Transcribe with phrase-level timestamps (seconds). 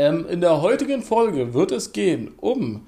[0.00, 2.86] Ähm, in der heutigen Folge wird es gehen um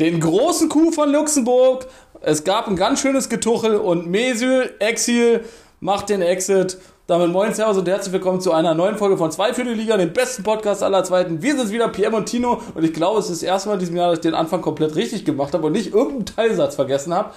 [0.00, 1.86] den großen Coup von Luxemburg.
[2.22, 5.44] Es gab ein ganz schönes Getuchel und Mesyl, Exil,
[5.80, 6.78] macht den Exit.
[7.06, 9.98] Damit moin, servus und herzlich willkommen zu einer neuen Folge von Zwei für die Liga,
[9.98, 11.42] dem besten Podcast aller Zweiten.
[11.42, 12.62] Wir sind wieder, PM und Tino.
[12.74, 14.62] Und ich glaube, es ist das erste Mal in diesem Jahr, dass ich den Anfang
[14.62, 17.34] komplett richtig gemacht habe und nicht irgendeinen Teilsatz vergessen habe.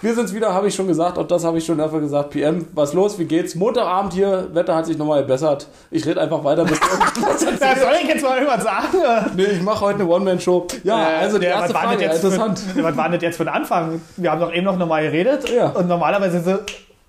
[0.00, 2.30] Wir sind's wieder, habe ich schon gesagt, auch das habe ich schon dafür gesagt.
[2.30, 3.56] PM, was los, wie geht's?
[3.56, 5.66] Montagabend hier, Wetter hat sich nochmal gebessert.
[5.90, 6.64] Ich rede einfach weiter.
[6.64, 6.78] Bis
[7.58, 8.96] da soll ich jetzt mal irgendwas sagen?
[9.34, 10.68] Nee, ich mache heute eine One-Man-Show.
[10.84, 12.60] Ja, äh, also die erste was Frage, jetzt interessant.
[12.60, 14.00] Für, was war das jetzt für ein Anfang?
[14.16, 15.50] Wir haben doch eben noch nochmal geredet.
[15.50, 15.70] Ja.
[15.70, 16.58] Und normalerweise so,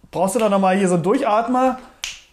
[0.09, 1.77] brauchst du doch nochmal hier so einen Durchatmer.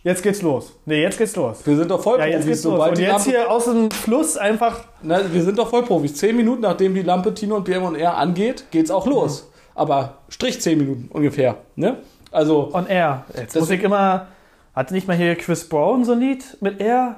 [0.05, 0.73] Jetzt geht's los.
[0.87, 1.66] Nee, jetzt geht's los.
[1.66, 2.33] Wir sind doch Vollprofis.
[2.33, 2.88] Ja, jetzt geht's los.
[2.88, 4.85] Und jetzt hier aus dem Fluss einfach...
[5.02, 6.15] Na, wir sind doch Vollprofis.
[6.15, 9.43] Zehn Minuten, nachdem die Lampe Tino und PM und R angeht, geht's auch los.
[9.43, 11.57] Mhm aber Strich 10 Minuten ungefähr.
[11.77, 11.98] Ne?
[12.33, 12.75] Also.
[12.75, 13.25] On Air.
[13.37, 14.27] Jetzt muss ich immer.
[14.75, 17.16] Hatte nicht mal hier Chris Brown so ein Lied mit Air?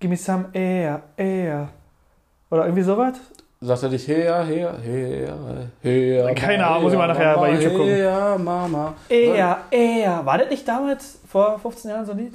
[0.00, 1.68] Give me some Air, Air.
[2.50, 3.14] Oder irgendwie sowas?
[3.60, 6.34] Sagt er dich her, her, her, her.
[6.34, 7.98] Keine Ahnung, muss ich mal nachher bei YouTube gucken.
[7.98, 8.94] Ja, Mama.
[9.08, 10.20] Air, Air.
[10.26, 12.34] War das nicht damals, vor 15 Jahren so ein Lied?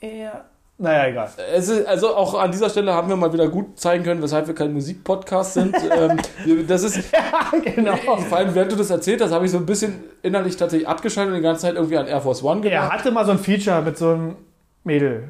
[0.00, 0.44] Air.
[0.76, 1.30] Naja, egal.
[1.56, 4.56] Ist, also auch an dieser Stelle haben wir mal wieder gut zeigen können, weshalb wir
[4.56, 5.76] kein Musikpodcast sind.
[5.96, 6.18] ähm,
[6.66, 7.12] das ist.
[7.12, 7.96] ja, genau.
[7.96, 11.32] Vor allem, während du das erzählt hast, habe ich so ein bisschen innerlich tatsächlich abgeschaltet
[11.32, 12.90] und die ganze Zeit irgendwie an Air Force One gedacht.
[12.90, 14.36] Er hatte mal so ein Feature mit so einem
[14.82, 15.28] Mädel.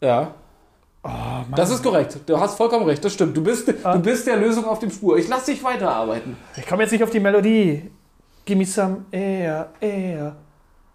[0.00, 0.34] Ja.
[1.04, 1.08] Oh,
[1.54, 2.18] das ist korrekt.
[2.26, 3.04] Du hast vollkommen recht.
[3.04, 3.36] Das stimmt.
[3.36, 3.92] Du bist, ah.
[3.92, 5.18] du bist der Lösung auf dem Spur.
[5.18, 6.36] Ich lass dich weiterarbeiten.
[6.56, 7.90] Ich komme jetzt nicht auf die Melodie.
[8.44, 10.34] Give me some air, air.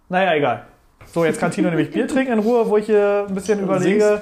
[0.09, 0.66] Naja, egal.
[1.14, 4.22] So, jetzt kann Tino nämlich Bier trinken in Ruhe, wo ich hier ein bisschen überlege.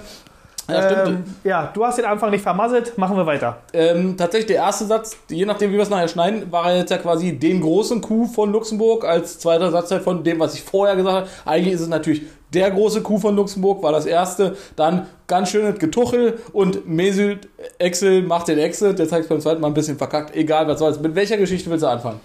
[0.70, 1.06] Ja.
[1.06, 3.58] Ähm, ja, du hast den Anfang nicht vermasselt, machen wir weiter.
[3.72, 6.98] Ähm, tatsächlich, der erste Satz, je nachdem, wie wir es nachher schneiden, war jetzt ja
[6.98, 11.16] quasi den großen Coup von Luxemburg als zweiter Satz von dem, was ich vorher gesagt
[11.16, 11.28] habe.
[11.46, 14.58] Eigentlich ist es natürlich der große Coup von Luxemburg, war das erste.
[14.76, 17.48] Dann ganz schönes Getuchel und Mesut
[17.80, 19.00] Excel macht den Exit.
[19.00, 20.36] Der zeigt beim zweiten Mal ein bisschen verkackt.
[20.36, 21.00] Egal, was soll's.
[21.00, 22.20] Mit welcher Geschichte willst du anfangen?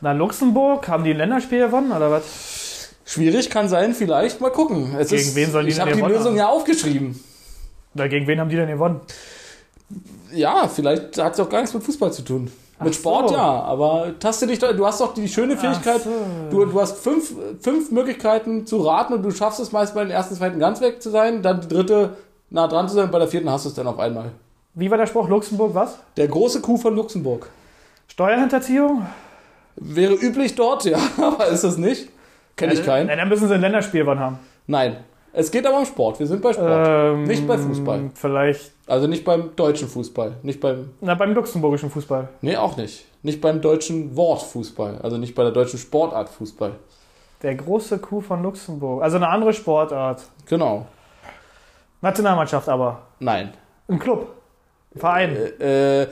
[0.00, 2.59] Na, Luxemburg, haben die ein Länderspiel gewonnen oder was?
[3.10, 4.94] Schwierig kann sein, vielleicht mal gucken.
[4.96, 6.36] Es gegen ist, wen sollen die Ich habe die Lösung haben?
[6.36, 7.18] ja aufgeschrieben.
[7.92, 9.00] Oder gegen wen haben die denn gewonnen?
[10.32, 12.52] Ja, vielleicht hat es auch gar nichts mit Fußball zu tun.
[12.78, 13.34] Ach mit Sport so.
[13.34, 16.10] ja, aber taste dich du hast doch die schöne Fähigkeit, so.
[16.52, 20.12] du, du hast fünf, fünf Möglichkeiten zu raten und du schaffst es meist bei den
[20.12, 22.16] ersten, zweiten ganz weg zu sein, dann die dritte
[22.48, 24.30] nah dran zu sein, bei der vierten hast du es dann auf einmal.
[24.74, 25.98] Wie war der Spruch Luxemburg was?
[26.16, 27.50] Der große Kuh von Luxemburg.
[28.06, 29.04] Steuerhinterziehung?
[29.74, 32.08] Wäre üblich dort, ja, aber ist es nicht.
[32.60, 33.06] Kenne ich keinen.
[33.06, 34.38] Nein, dann müssen sie ein Länderspiel haben.
[34.66, 34.98] Nein.
[35.32, 36.18] Es geht aber um Sport.
[36.18, 36.88] Wir sind bei Sport.
[36.88, 38.10] Ähm, nicht bei Fußball.
[38.14, 38.72] Vielleicht.
[38.86, 40.36] Also nicht beim deutschen Fußball.
[40.42, 40.90] Nicht beim.
[41.00, 42.28] Na, beim luxemburgischen Fußball.
[42.40, 43.06] Nee, auch nicht.
[43.22, 44.98] Nicht beim deutschen Wort Fußball.
[45.02, 46.72] Also nicht bei der deutschen Sportart Fußball.
[47.42, 49.02] Der große Kuh von Luxemburg.
[49.02, 50.24] Also eine andere Sportart.
[50.46, 50.86] Genau.
[52.02, 53.02] Nationalmannschaft aber.
[53.20, 53.52] Nein.
[53.88, 54.28] Ein Club.
[54.94, 55.36] Ein Verein.
[55.60, 56.08] Äh, äh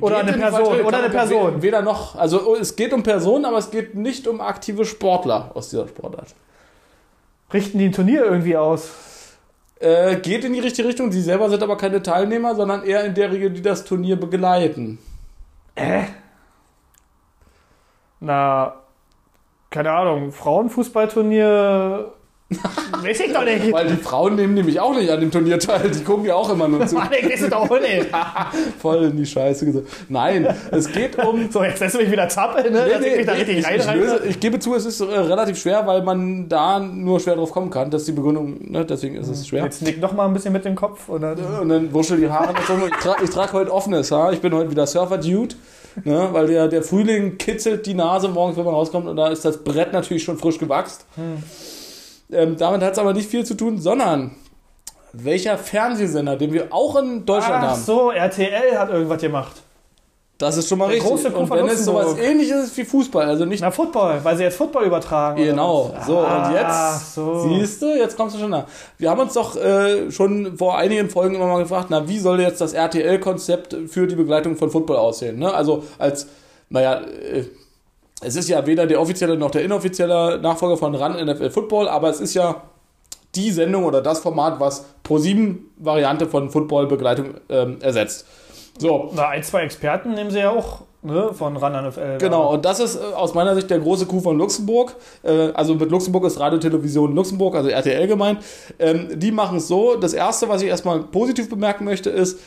[0.00, 0.80] oder eine Person.
[0.80, 1.62] Oder eine Person.
[1.62, 2.16] Weder noch.
[2.16, 6.34] Also es geht um Personen, aber es geht nicht um aktive Sportler aus dieser Sportart.
[7.52, 8.90] Richten die ein Turnier irgendwie aus?
[9.80, 11.10] Äh, geht in die richtige Richtung.
[11.10, 14.98] Sie selber sind aber keine Teilnehmer, sondern eher in der Regel, die das Turnier begleiten.
[15.74, 16.04] Äh?
[18.20, 18.74] Na,
[19.70, 22.12] keine Ahnung, Frauenfußballturnier
[23.02, 23.72] Weiß ich doch nicht.
[23.72, 25.88] Weil die Frauen nehmen nämlich auch nicht an dem Turnier teil.
[25.88, 26.94] Die gucken ja auch immer nur zu.
[26.96, 28.08] Mann, ich weiß doch nicht.
[28.80, 29.86] Voll in die Scheiße gesagt.
[30.08, 31.48] Nein, es geht um.
[31.50, 32.86] So, jetzt lässt du mich wieder zappeln, ne?
[32.86, 35.58] Nee, nee, ich, da richtig ich, ich, löse, ich gebe zu, es ist äh, relativ
[35.58, 37.90] schwer, weil man da nur schwer drauf kommen kann.
[37.90, 38.84] Das ist die Begründung, ne?
[38.84, 39.64] deswegen ist es schwer.
[39.64, 41.08] Jetzt nick noch mal ein bisschen mit dem Kopf.
[41.08, 42.52] Und dann, und dann wuschel die Haare.
[42.58, 44.32] ich trage trag heute offenes Haar.
[44.32, 45.54] Ich bin heute wieder Surfer-Dude.
[46.04, 49.44] Ne, weil der, der Frühling kitzelt die Nase morgens, wenn man rauskommt und da ist
[49.44, 51.04] das Brett natürlich schon frisch gewachst.
[51.16, 51.42] Hm.
[52.32, 54.32] Ähm, damit hat es aber nicht viel zu tun, sondern
[55.12, 57.80] welcher Fernsehsender, den wir auch in Deutschland Ach haben.
[57.80, 59.62] Ach so, RTL hat irgendwas gemacht.
[60.40, 61.10] Das ist schon mal Der richtig.
[61.10, 63.60] Große und wenn es sowas ähnliches ist wie Fußball, also nicht.
[63.60, 65.36] Na, Football, weil sie jetzt Football übertragen.
[65.36, 65.94] Genau.
[66.06, 67.46] So, ah, und jetzt so.
[67.46, 68.64] siehst du, jetzt kommst du schon nach.
[68.96, 72.40] Wir haben uns doch äh, schon vor einigen Folgen immer mal gefragt, na, wie soll
[72.40, 75.38] jetzt das RTL-Konzept für die Begleitung von Football aussehen?
[75.38, 75.52] Ne?
[75.52, 76.26] Also als,
[76.70, 77.44] naja, äh,
[78.20, 82.10] es ist ja weder der offizielle noch der inoffizielle Nachfolger von RAN NFL Football, aber
[82.10, 82.62] es ist ja
[83.34, 88.26] die Sendung oder das Format, was Pro7 Variante von Football-Begleitung ähm, ersetzt.
[88.78, 89.10] So.
[89.14, 92.18] Na, ein, zwei Experten nehmen sie ja auch ne, von RAN NFL.
[92.18, 94.96] Genau, und das ist äh, aus meiner Sicht der große Coup von Luxemburg.
[95.22, 98.40] Äh, also mit Luxemburg ist Radio Television Luxemburg, also RTL gemeint.
[98.78, 99.96] Ähm, die machen es so.
[99.96, 102.40] Das erste, was ich erstmal positiv bemerken möchte, ist,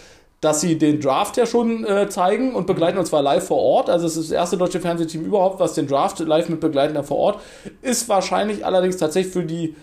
[0.43, 3.89] dass sie den Draft ja schon äh, zeigen und begleiten und zwar live vor Ort.
[3.89, 7.17] Also es ist das erste deutsche Fernsehteam überhaupt, was den Draft live mit begleiten vor
[7.17, 7.39] Ort.
[7.81, 9.75] Ist wahrscheinlich allerdings tatsächlich für die,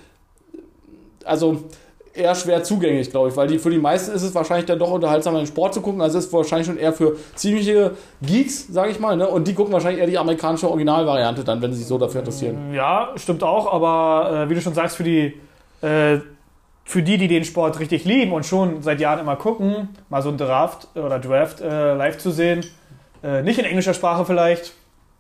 [1.25, 1.65] also
[2.12, 4.91] eher schwer zugänglich, glaube ich, weil die, für die meisten ist es wahrscheinlich dann doch
[4.91, 6.03] unterhaltsamer, den Sport zu gucken.
[6.03, 9.29] Also es ist wahrscheinlich schon eher für ziemliche Geeks, sage ich mal, ne?
[9.29, 12.75] Und die gucken wahrscheinlich eher die amerikanische Originalvariante dann, wenn sie sich so dafür interessieren.
[12.75, 15.41] Ja, stimmt auch, aber äh, wie du schon sagst, für die,
[15.81, 16.19] äh,
[16.91, 20.29] für die, die den Sport richtig lieben und schon seit Jahren immer gucken, mal so
[20.31, 22.65] ein Draft oder Draft äh, live zu sehen,
[23.23, 24.73] äh, nicht in englischer Sprache vielleicht,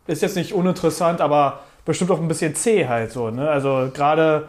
[0.08, 3.30] ist jetzt nicht uninteressant, aber bestimmt auch ein bisschen zäh halt so.
[3.30, 3.48] Ne?
[3.48, 4.48] Also gerade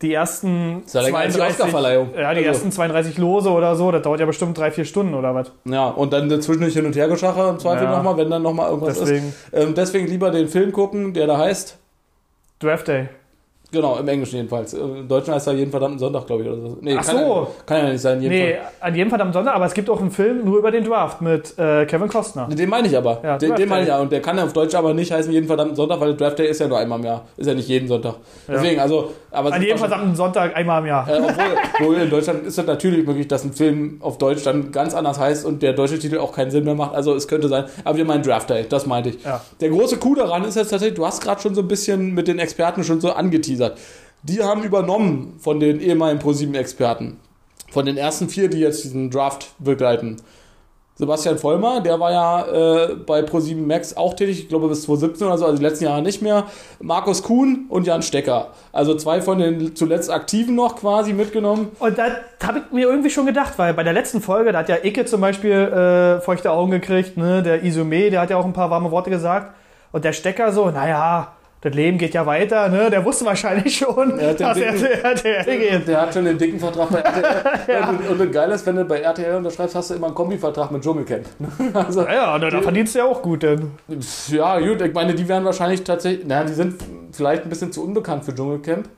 [0.00, 2.10] die ersten Ist ja länger als die Oscarverleihung.
[2.14, 2.50] ja, die Also.
[2.50, 5.50] ersten 32 Lose oder so, das dauert ja bestimmt drei, vier Stunden oder was.
[5.64, 7.96] Ja, und dann dazwischen hin und her geschache im Zweifel Ja.
[7.96, 9.36] nochmal, wenn dann nochmal irgendwas Deswegen ist.
[9.52, 11.76] Ähm, deswegen lieber den Film gucken, der da heißt.
[12.60, 13.08] Draft Day.
[13.72, 14.72] Genau, im Englischen jedenfalls.
[14.74, 16.48] Im Deutschen heißt er jeden verdammten Sonntag, glaube ich.
[16.48, 16.78] Oder so.
[16.80, 17.22] Nee, Ach kann, so.
[17.22, 18.20] Ja, kann ja nicht sein.
[18.20, 18.60] Jeden Nee, Fall.
[18.80, 21.56] an jedem verdammten Sonntag, aber es gibt auch einen Film nur über den Draft mit
[21.58, 22.48] äh, Kevin Costner.
[22.48, 23.20] Den meine ich aber.
[23.22, 24.00] Ja, den, den meine ich ja.
[24.00, 26.38] Und der kann ja auf Deutsch aber nicht heißen jeden verdammten Sonntag, weil der Draft
[26.40, 27.22] Day ist ja nur einmal im Jahr.
[27.36, 28.14] Ist ja nicht jeden Sonntag.
[28.48, 28.54] Ja.
[28.54, 29.10] Deswegen, also.
[29.30, 31.08] Aber An jedem verdammten Sonntag einmal im Jahr.
[31.08, 31.20] äh,
[31.78, 35.20] obwohl, in Deutschland ist es natürlich möglich, dass ein Film auf Deutsch dann ganz anders
[35.20, 36.94] heißt und der deutsche Titel auch keinen Sinn mehr macht.
[36.96, 37.66] Also es könnte sein.
[37.84, 39.18] Aber wir meinen Draft Day, das meinte ich.
[39.60, 42.26] Der große Coup daran ist jetzt tatsächlich, du hast gerade schon so ein bisschen mit
[42.26, 43.59] den Experten schon so angeteasert.
[44.22, 47.18] Die haben übernommen von den ehemaligen ProSieben-Experten.
[47.70, 50.16] Von den ersten vier, die jetzt diesen Draft begleiten.
[51.00, 55.26] Sebastian Vollmer, der war ja äh, bei Pro7 Max auch tätig, ich glaube bis 2017
[55.26, 56.44] oder so, also die letzten Jahre nicht mehr.
[56.78, 58.48] Markus Kuhn und Jan Stecker.
[58.70, 61.68] Also zwei von den zuletzt Aktiven noch quasi mitgenommen.
[61.78, 62.08] Und da
[62.46, 65.06] habe ich mir irgendwie schon gedacht, weil bei der letzten Folge, da hat ja Icke
[65.06, 67.42] zum Beispiel äh, feuchte Augen gekriegt, ne?
[67.42, 69.54] der Isume, der hat ja auch ein paar warme Worte gesagt.
[69.92, 72.88] Und der Stecker so, naja, das Leben geht ja weiter, ne?
[72.88, 75.88] Der wusste wahrscheinlich schon, Er dass er dicken- zu RTL geht.
[75.88, 77.88] Der hat schon den dicken Vertrag bei RTL.
[77.90, 80.70] und, und, und geil ist, wenn du bei RTL unterschreibst, hast du immer einen Kombivertrag
[80.70, 81.26] mit Dschungelcamp.
[81.74, 83.72] also, Ja, ja, da, verdienst du ja auch gut, denn.
[84.28, 86.76] Ja, gut, ich meine, die wären wahrscheinlich tatsächlich, naja, die sind
[87.12, 88.88] vielleicht ein bisschen zu unbekannt für Dschungelcamp.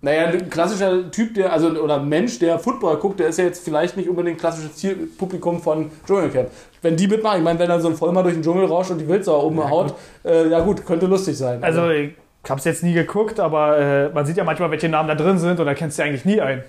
[0.00, 3.64] Naja, ein klassischer Typ, der, also, oder Mensch, der Football guckt, der ist ja jetzt
[3.64, 6.50] vielleicht nicht unbedingt klassisches Zielpublikum von Dschungelcamp.
[6.82, 8.98] Wenn die mitmachen, ich meine, wenn dann so ein Vollmer durch den Dschungel rauscht und
[8.98, 9.94] die Wildsau umhaut,
[10.24, 11.62] äh, ja gut, könnte lustig sein.
[11.62, 12.12] Also, ich
[12.48, 15.58] hab's jetzt nie geguckt, aber äh, man sieht ja manchmal, welche Namen da drin sind
[15.60, 16.62] und da kennst du ja eigentlich nie einen.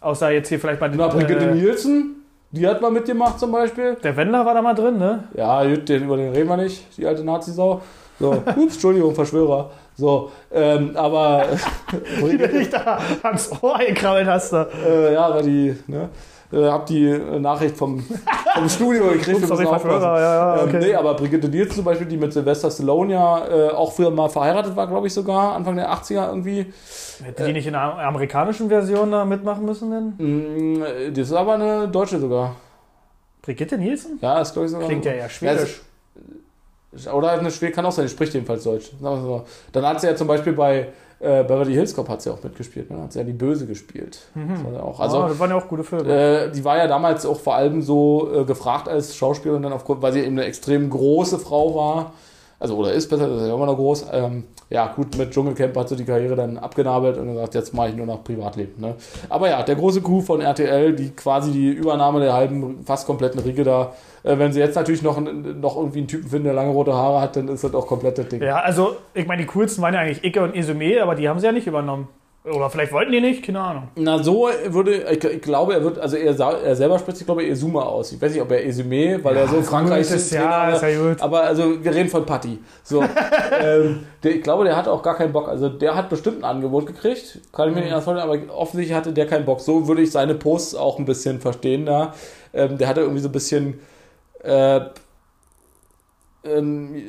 [0.00, 2.16] Außer jetzt hier vielleicht mal den, Na, Brigitte äh, Nielsen,
[2.50, 3.96] die hat mal mitgemacht zum Beispiel.
[4.02, 5.24] Der Wendler war da mal drin, ne?
[5.34, 7.80] Ja, gut, den, über den reden wir nicht, die alte Nazi-Sau.
[8.18, 9.70] So, ups, Entschuldigung, Verschwörer.
[9.96, 11.44] So, ähm, aber
[12.24, 14.52] Wie du dich da ans Ohr einkrabbelt hast.
[14.52, 14.68] Da.
[14.86, 16.08] äh, ja, aber die, ne,
[16.52, 18.04] äh, hab die äh, Nachricht vom,
[18.54, 19.42] vom Studio gekriegt.
[19.42, 20.74] Ups, ja, ja, okay.
[20.74, 24.10] ähm, nee, aber Brigitte Nielsen zum Beispiel, die mit Sylvester Stallone ja äh, auch früher
[24.10, 26.72] mal verheiratet war, glaube ich sogar, Anfang der 80er irgendwie.
[27.22, 30.76] Hätte die nicht in der amerikanischen Version da mitmachen müssen denn?
[30.76, 32.56] Mm, äh, das ist aber eine Deutsche sogar.
[33.42, 34.18] Brigitte Nielsen?
[34.20, 34.86] Ja, ist glaube ich sogar.
[34.86, 35.80] Klingt ja eher schwedisch.
[37.10, 38.90] Oder eine Schwede, kann auch sein, die spricht jedenfalls Deutsch.
[39.00, 40.88] Dann hat sie ja zum Beispiel bei
[41.22, 42.90] äh, Beverly Hills Cop hat sie auch mitgespielt.
[42.90, 43.00] Ne?
[43.02, 44.18] Hat sie ja die Böse gespielt.
[44.34, 45.00] Das war ja auch.
[45.00, 46.12] Also, Also, das waren ja auch gute Filme.
[46.12, 50.02] äh, die war ja damals auch vor allem so äh, gefragt als Schauspielerin, dann aufgrund,
[50.02, 52.12] weil sie eben eine extrem große Frau war.
[52.62, 54.06] Also, oder ist besser, ist ja immer noch groß.
[54.12, 57.88] Ähm, ja, gut, mit Dschungelcamp hat sie die Karriere dann abgenabelt und gesagt, jetzt mache
[57.88, 58.80] ich nur noch Privatleben.
[58.80, 58.94] Ne?
[59.28, 63.40] Aber ja, der große Coup von RTL, die quasi die Übernahme der halben, fast kompletten
[63.40, 63.94] Riege da.
[64.22, 67.20] Äh, wenn sie jetzt natürlich noch, noch irgendwie einen Typen finden, der lange rote Haare
[67.20, 68.40] hat, dann ist das auch komplett das Ding.
[68.40, 71.40] ja, also, ich meine, die coolsten waren ja eigentlich Icke und Isume, aber die haben
[71.40, 72.06] sie ja nicht übernommen.
[72.44, 73.88] Oder vielleicht wollten die nicht, keine Ahnung.
[73.94, 77.44] Na, so würde, ich, ich glaube, er wird, also er, er selber spricht sich, glaube
[77.44, 78.10] ich, Esuma aus.
[78.10, 80.98] Ich weiß nicht, ob er Esumé, weil er so Frankreich gut, ist ja, ist ja
[81.00, 81.22] gut.
[81.22, 82.58] Aber also, wir reden von Patti.
[82.82, 83.00] So,
[83.60, 85.48] ähm, der, ich glaube, der hat auch gar keinen Bock.
[85.48, 87.38] Also, der hat bestimmt ein Angebot gekriegt.
[87.52, 87.84] Kann ich mir Mhm.
[87.84, 89.60] nicht anders vorstellen, aber offensichtlich hatte der keinen Bock.
[89.60, 92.12] So würde ich seine Posts auch ein bisschen verstehen da.
[92.52, 93.78] Ähm, der hatte irgendwie so ein bisschen,
[94.42, 94.80] äh,
[96.44, 97.02] ähm,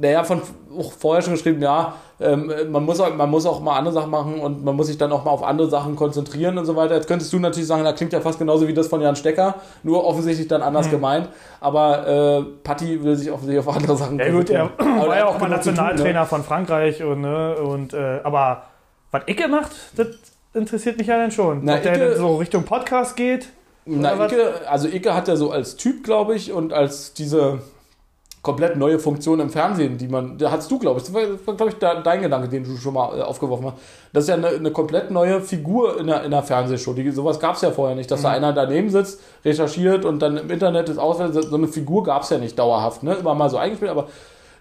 [0.00, 0.40] naja, von
[0.76, 4.10] auch vorher schon geschrieben, ja, ähm, man, muss auch, man muss auch mal andere Sachen
[4.10, 6.94] machen und man muss sich dann auch mal auf andere Sachen konzentrieren und so weiter.
[6.94, 9.56] Jetzt könntest du natürlich sagen, da klingt ja fast genauso wie das von Jan Stecker,
[9.82, 10.66] nur offensichtlich dann Mhm.
[10.68, 11.28] anders gemeint.
[11.60, 14.98] Aber äh, Patti will sich offensichtlich auf andere Sachen Ja gut, er konzentrieren.
[15.00, 18.20] Aber war ja auch mal genug zu tun, Nationaltrainer von Frankreich und, ne, und äh,
[18.24, 18.62] aber
[19.10, 20.06] was Icke macht, das
[20.54, 21.60] interessiert mich ja dann schon.
[21.64, 23.48] Na, Ob der Icke- dann so Richtung Podcast geht.
[23.84, 24.24] Na?
[24.24, 27.58] Icke, also Icke hat ja so als Typ, glaube ich, und als diese
[28.46, 31.72] komplett neue Funktion im Fernsehen, die man, da hast du, glaube ich, das war, glaube
[31.72, 33.76] ich, dein Gedanke, den du schon mal äh, aufgeworfen hast.
[34.12, 36.92] Das ist ja eine, eine komplett neue Figur in der, in der Fernsehshow.
[36.92, 38.22] Die, sowas gab es ja vorher nicht, dass Mhm.
[38.22, 41.42] da einer daneben sitzt, recherchiert und dann im Internet das auswertet.
[41.50, 43.14] So eine Figur gab es ja nicht dauerhaft, ne?
[43.14, 44.06] Immer mal so eingespielt, aber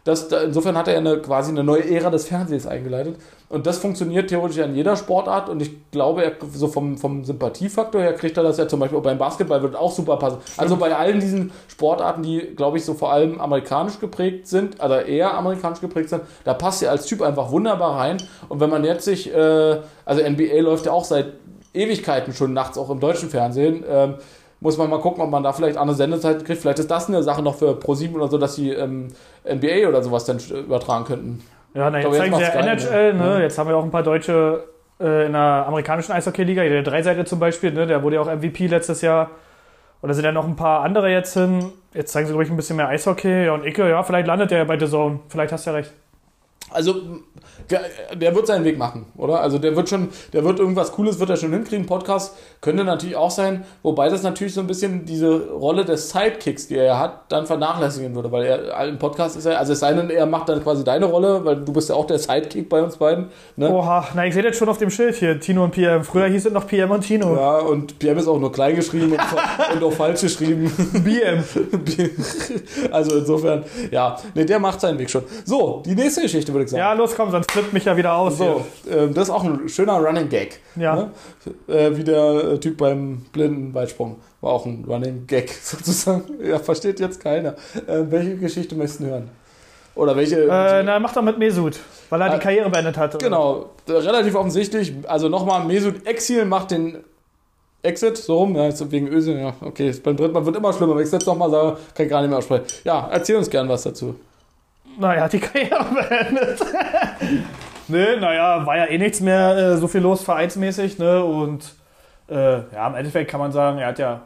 [0.06, 3.18] Das, da, insofern hat er eine, quasi eine neue Ära des Fernsehens eingeleitet.
[3.50, 5.50] Und das funktioniert theoretisch an jeder Sportart.
[5.50, 9.02] Und ich glaube, er, so vom, vom Sympathiefaktor her kriegt er das ja zum Beispiel
[9.02, 10.38] beim Basketball wird auch super passen.
[10.58, 14.96] Also bei allen diesen Sportarten, die, glaube ich, so vor allem amerikanisch geprägt sind, also
[14.96, 18.18] eher amerikanisch geprägt sind, da passt er als Typ einfach wunderbar rein.
[18.48, 21.34] Und wenn man jetzt sich, äh, also NBA läuft ja auch seit
[21.76, 23.84] Ewigkeiten schon nachts auch im deutschen Fernsehen.
[23.90, 24.16] Ähm,
[24.60, 26.62] muss man mal gucken, ob man da vielleicht andere Sendezeit kriegt.
[26.62, 29.10] Vielleicht ist das eine Sache noch für Pro7 oder so, dass sie ähm,
[29.46, 31.44] NBA oder sowas dann übertragen könnten.
[31.74, 33.24] Ja, na, jetzt glaube, jetzt zeigen sie ja NHL, ne?
[33.24, 33.40] ja.
[33.42, 34.64] Jetzt haben wir auch ein paar Deutsche
[35.00, 37.86] äh, in der amerikanischen Eishockey-Liga, der Dreiseite zum Beispiel, ne?
[37.86, 39.32] Der wurde ja auch MVP letztes Jahr.
[40.02, 41.72] Und da sind ja noch ein paar andere jetzt hin.
[41.94, 43.46] Jetzt zeigen sie, glaube ich, ein bisschen mehr Eishockey.
[43.46, 45.20] Ja, und Icke, ja, vielleicht landet der ja bei The Zone.
[45.30, 45.92] Vielleicht hast du ja recht.
[46.76, 46.96] Also,
[47.70, 49.42] der, wird seinen Weg machen, oder?
[49.42, 51.86] Also, der wird schon, der wird irgendwas Cooles, wird er schon hinkriegen.
[51.86, 56.68] Podcast könnte natürlich auch sein, wobei das natürlich so ein bisschen diese Rolle des Sidekicks,
[56.68, 59.94] die er hat, dann vernachlässigen würde, weil er im Podcast ist er, also es sei
[59.94, 62.82] denn, er macht dann quasi deine Rolle, weil du bist ja auch der Sidekick bei
[62.82, 63.28] uns beiden.
[63.56, 63.72] Ne?
[63.72, 66.04] Oha, na, ich sehe das schon auf dem Schild hier, Tino und PM.
[66.04, 67.36] Früher hieß es noch PM und Tino.
[67.36, 69.20] Ja, und PM ist auch nur klein geschrieben und,
[69.76, 70.72] und auch falsch geschrieben.
[71.04, 71.44] BM.
[72.92, 75.24] Also insofern, ja, ne, der macht seinen Weg schon.
[75.46, 76.80] So, die nächste Geschichte würde ich sagen.
[76.80, 78.38] Ja, los, komm, sonst flippt mich ja wieder aus.
[78.38, 80.60] So, ähm, das ist auch ein schöner Running Gag.
[80.76, 80.96] Ja.
[80.96, 81.12] Ne?
[81.74, 84.18] Äh, wie der äh, Typ beim blinden Weitsprung.
[84.42, 86.24] War auch ein Running Gag sozusagen.
[86.44, 87.56] Ja, versteht jetzt keiner.
[87.88, 89.30] Äh, welche Geschichte möchtest du hören?
[89.96, 90.44] Oder welche.
[90.44, 91.80] Äh, na, mach doch mit Mesut,
[92.10, 93.18] weil er Ah, die Karriere beendet hat.
[93.18, 94.94] genau, äh, relativ offensichtlich.
[95.08, 96.98] Also nochmal, Mesut Exil macht den
[97.82, 100.96] Exit, so rum, ja, jetzt wegen Öse, ja, okay, beim dritten Mal wird immer schlimmer,
[100.96, 102.66] wenn ich es jetzt nochmal sage, kann ich gar nicht mehr aussprechen.
[102.84, 104.16] Ja, erzähl uns gern was dazu.
[104.98, 106.60] Na, hat die Karriere beendet.
[107.88, 111.24] ne, naja, war ja eh nichts mehr äh, so viel los vereinsmäßig, ne?
[111.24, 111.76] Und
[112.30, 114.22] äh, ja, im Endeffekt kann man sagen, er hat ja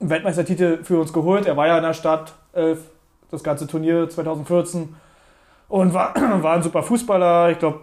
[0.00, 1.46] einen Weltmeistertitel für uns geholt.
[1.46, 2.76] Er war ja in der Stadt äh,
[3.30, 4.94] das ganze Turnier 2014
[5.68, 7.50] und war, war ein super Fußballer.
[7.50, 7.80] Ich glaube,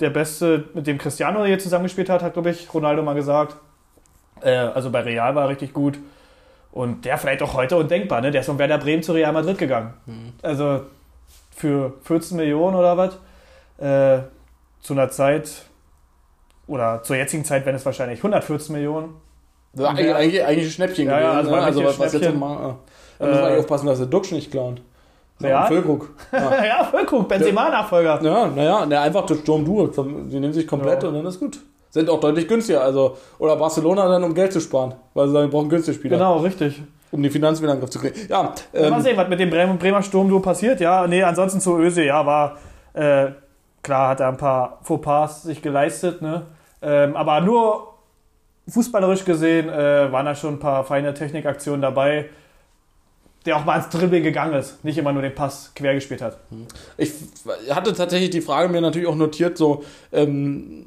[0.00, 3.56] der Beste, mit dem Cristiano hier zusammengespielt hat, hat, glaube ich, Ronaldo mal gesagt.
[4.42, 5.98] Äh, also bei Real war er richtig gut.
[6.76, 8.30] Und der vielleicht auch heute undenkbar, ne?
[8.30, 9.94] Der ist von Werder Bremen zu Real Madrid gegangen.
[10.42, 10.82] Also
[11.56, 13.14] für 14 Millionen oder was.
[13.78, 14.22] Äh,
[14.82, 15.64] zu einer Zeit,
[16.66, 19.14] oder zur jetzigen Zeit wären es wahrscheinlich 114 Millionen.
[19.72, 21.54] Das war eigentlich, eigentlich, ein Schnäppchen Ja, ja, gewesen.
[21.54, 21.82] also ne?
[21.84, 22.76] also was, jetzt mal,
[23.18, 24.82] da muss man Äh, aufpassen, dass der Duxch nicht klaut.
[25.40, 25.66] Real?
[25.68, 26.10] Füllkrug.
[26.32, 26.64] Ja.
[26.64, 28.20] Ja, Füllkrug, Benzema-Nachfolger.
[28.22, 29.86] Ja, naja, na, einfach das Sturm Duo.
[29.86, 31.08] Die nehmen sich komplett Ja.
[31.08, 31.58] und dann ist gut.
[31.96, 32.82] Sind auch deutlich günstiger.
[32.82, 34.94] Also, oder Barcelona dann, um Geld zu sparen.
[35.14, 36.82] Weil sie sagen, wir brauchen günstige Spieler, Genau, richtig.
[37.10, 38.14] um die Finanzen wieder in den Griff zu kriegen.
[38.28, 40.78] Ja, Ja, mal ähm, sehen, was mit dem Bremer, Bremer Sturm passiert.
[40.80, 42.58] Ja, nee, ansonsten zu Öse, ja, war
[42.92, 43.28] äh,
[43.82, 46.42] klar, hat er ein paar Fauxpas sich geleistet, ne?
[46.82, 47.94] Ähm, aber nur
[48.68, 52.26] fußballerisch gesehen äh, waren da schon ein paar feine Technikaktionen dabei,
[53.46, 56.36] der auch mal ans Dribbling gegangen ist, nicht immer nur den Pass quer gespielt hat.
[56.98, 57.12] ich
[57.70, 60.84] hatte tatsächlich die Frage mir natürlich auch notiert, so, ähm,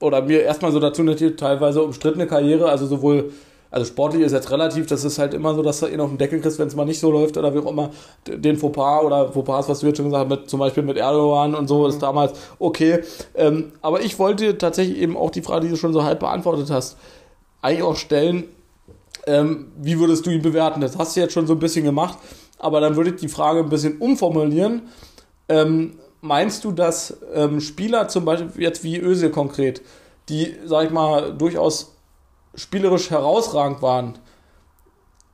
[0.00, 3.32] oder mir erstmal so dazu notiert, teilweise umstrittene Karriere, also sowohl,
[3.70, 6.18] also sportlich ist jetzt relativ, das ist halt immer so, dass du ihn auf den
[6.18, 7.90] Deckel kriegst, wenn es mal nicht so läuft oder wie auch immer,
[8.26, 11.54] den Fauxpas oder Fauxpas, was du jetzt schon gesagt hast, mit, zum Beispiel mit Erdogan
[11.54, 13.00] und so, ist damals okay.
[13.34, 16.70] Ähm, aber ich wollte tatsächlich eben auch die Frage, die du schon so halb beantwortet
[16.70, 16.96] hast,
[17.62, 18.44] eigentlich auch stellen,
[19.26, 20.80] ähm, wie würdest du ihn bewerten?
[20.80, 22.18] Das hast du jetzt schon so ein bisschen gemacht,
[22.58, 24.82] aber dann würde ich die Frage ein bisschen umformulieren.
[25.48, 29.82] Ähm, meinst du, dass ähm, Spieler zum Beispiel jetzt wie Özil konkret,
[30.28, 31.94] die, sag ich mal, durchaus
[32.54, 34.18] spielerisch herausragend waren,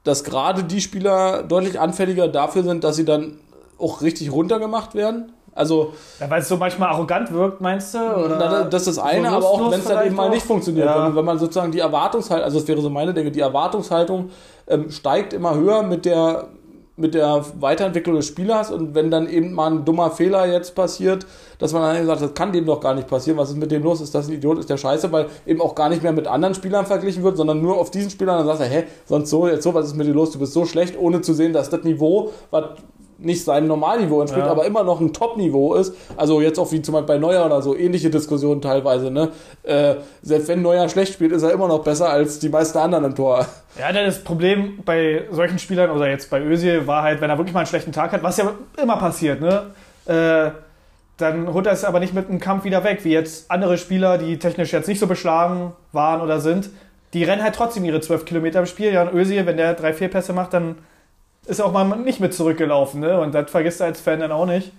[0.05, 3.39] dass gerade die Spieler deutlich anfälliger dafür sind, dass sie dann
[3.79, 5.33] auch richtig runtergemacht werden?
[5.55, 7.99] Also, Ja, weil es so manchmal arrogant wirkt, meinst du?
[7.99, 10.47] Oder na, das ist das eine, so aber auch wenn es dann eben mal nicht
[10.47, 10.87] funktioniert.
[10.87, 11.07] Ja.
[11.07, 14.31] Wenn, wenn man sozusagen die Erwartungshaltung, also das wäre so meine Denke, die Erwartungshaltung
[14.67, 16.49] ähm, steigt immer höher mit der,
[17.03, 21.27] mit der Weiterentwicklung des Spielers und wenn dann eben mal ein dummer Fehler jetzt passiert,
[21.59, 23.71] dass man dann eben sagt, das kann dem doch gar nicht passieren, was ist mit
[23.71, 24.01] dem los?
[24.01, 24.59] Ist das ein Idiot?
[24.59, 25.13] Ist der scheiße?
[25.13, 28.09] Weil eben auch gar nicht mehr mit anderen Spielern verglichen wird, sondern nur auf diesen
[28.09, 30.31] Spielern, dann sagst du, hä, sonst so, jetzt so, was ist mit dir los?
[30.31, 32.65] Du bist so schlecht, ohne zu sehen, dass das Niveau, was
[33.25, 34.53] nicht seinem Normalniveau entspricht, Ja.
[34.53, 35.95] aber immer noch ein Top-Niveau ist.
[36.17, 39.11] Also jetzt auch wie zum Beispiel bei Neuer oder so, ähnliche Diskussionen teilweise.
[39.11, 39.31] Ne?
[39.63, 43.05] Äh, selbst wenn Neuer schlecht spielt, ist er immer noch besser als die meisten anderen
[43.05, 43.47] im Tor.
[43.79, 47.55] Ja, das Problem bei solchen Spielern oder jetzt bei Özil war halt, wenn er wirklich
[47.55, 48.53] mal einen schlechten Tag hat, was ja
[48.83, 49.63] immer passiert, ne?
[50.07, 50.51] Äh,
[51.19, 54.19] dann holt er es aber nicht mit einem Kampf wieder weg, wie jetzt andere Spieler,
[54.19, 56.71] die technisch jetzt nicht so beschlagen waren oder sind.
[57.13, 58.93] Die rennen halt trotzdem ihre 12 Kilometer im Spiel.
[58.93, 60.77] Ja, und Özil, wenn der drei, vier Pässe macht, dann
[61.47, 63.21] ist auch mal nicht mit zurückgelaufen, ne?
[63.21, 64.73] Und das vergisst er als Fan dann auch nicht.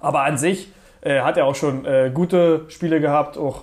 [0.00, 3.62] Aber an sich äh, hat er auch schon äh, gute Spiele gehabt, auch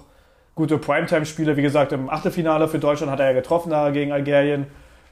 [0.55, 1.58] gute Primetime-Spiele.
[1.58, 4.67] Wie gesagt, im Achtelfinale für Deutschland hat er ja getroffen da gegen Algerien.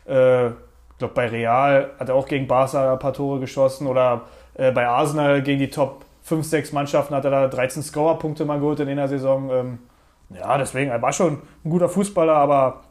[0.05, 0.51] Äh,
[0.99, 4.21] glaube, bei Real hat er auch gegen Barca ein paar Tore geschossen oder
[4.53, 8.59] äh, bei Arsenal gegen die Top 5, 6 Mannschaften hat er da 13 Scorer-Punkte mal
[8.59, 9.49] geholt in einer Saison.
[9.49, 9.79] Ähm,
[10.29, 12.81] ja, deswegen, er war schon ein guter Fußballer, aber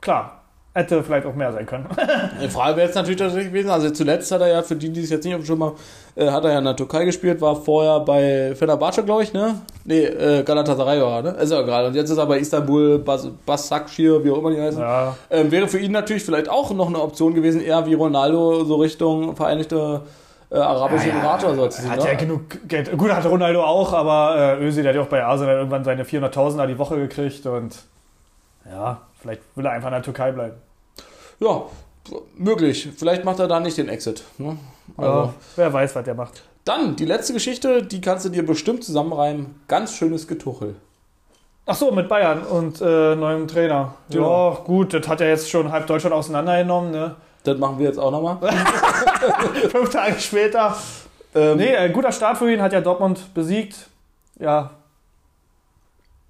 [0.00, 0.35] klar,
[0.76, 1.86] hätte vielleicht auch mehr sein können.
[2.42, 5.02] Die Frage wäre jetzt natürlich tatsächlich gewesen, also zuletzt hat er ja, für die, die
[5.02, 5.76] es jetzt nicht auf dem Schirm haben,
[6.14, 9.62] äh, hat er ja in der Türkei gespielt, war vorher bei Fenerbahce, glaube ich, ne?
[9.84, 11.30] Nee, äh, Galatasaray war ne?
[11.30, 11.88] Ist ja gerade.
[11.88, 14.80] Und jetzt ist er bei Istanbul, Bas Basakşehir, wie auch immer die heißen.
[14.80, 18.64] ja, Ähm, wäre für ihn natürlich vielleicht auch noch eine Option gewesen, eher wie Ronaldo,
[18.64, 20.02] so Richtung Vereinigte
[20.50, 21.68] äh, Arabische Emirate oder so.
[21.68, 22.06] zu ziehen, hat ne?
[22.06, 22.96] ja genug Geld.
[22.96, 26.04] Gut, hatte Ronaldo auch, aber äh, Özil der hat ja auch bei Arsenal irgendwann seine
[26.04, 27.76] 400.000er die Woche gekriegt und
[28.70, 30.54] ja, vielleicht will er einfach in der Türkei bleiben.
[31.40, 31.62] Ja,
[32.36, 32.88] möglich.
[32.96, 34.22] Vielleicht macht er da nicht den Exit.
[34.38, 34.56] Ne?
[34.96, 35.12] Also.
[35.12, 36.42] Ja, wer weiß, was der macht.
[36.64, 39.54] Dann, die letzte Geschichte, die kannst du dir bestimmt zusammenreimen.
[39.68, 40.76] Ganz schönes Getuchel.
[41.64, 43.94] Ach so, mit Bayern und äh, neuem Trainer.
[44.10, 44.52] Genau.
[44.52, 47.16] Ja, gut, das hat ja jetzt schon halb Deutschland auseinandergenommen, ne?
[47.42, 48.38] Das machen wir jetzt auch nochmal.
[49.70, 50.76] Fünf Tage später.
[51.34, 53.88] ähm, Nee, ein guter Start für ihn, hat ja Dortmund besiegt.
[54.38, 54.70] Ja.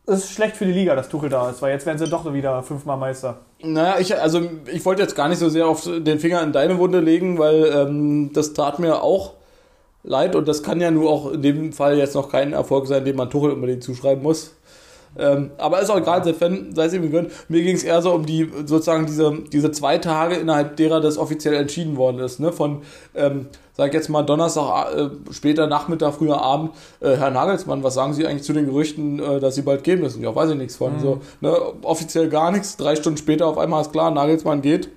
[0.09, 2.33] Es ist schlecht für die Liga, dass Tuchel da ist, weil jetzt werden sie doch
[2.33, 3.39] wieder fünfmal Meister.
[3.61, 4.41] Naja, ich, also,
[4.73, 7.65] ich wollte jetzt gar nicht so sehr auf den Finger in deine Wunde legen, weil
[7.75, 9.33] ähm, das tat mir auch
[10.05, 13.05] leid und das kann ja nur auch in dem Fall jetzt noch kein Erfolg sein,
[13.05, 14.56] den man Tuchel unbedingt zuschreiben muss.
[15.19, 17.31] Ähm, aber ist auch egal, sei Fan, sei es ihm gegönnt.
[17.49, 21.19] Mir ging es eher so um die, sozusagen diese, diese zwei Tage, innerhalb derer das
[21.19, 22.41] offiziell entschieden worden ist.
[22.41, 22.53] Ne?
[22.53, 22.83] Von,
[23.15, 27.95] ähm, sag ich jetzt mal, Donnerstag, äh, später Nachmittag, früher Abend, äh, Herr Nagelsmann, was
[27.95, 30.23] sagen Sie eigentlich zu den Gerüchten, äh, dass Sie bald gehen müssen?
[30.23, 30.99] Ja, weiß ich nichts von.
[31.01, 31.55] So, ne?
[31.83, 32.77] Offiziell gar nichts.
[32.77, 34.91] Drei Stunden später auf einmal ist klar, Nagelsmann geht.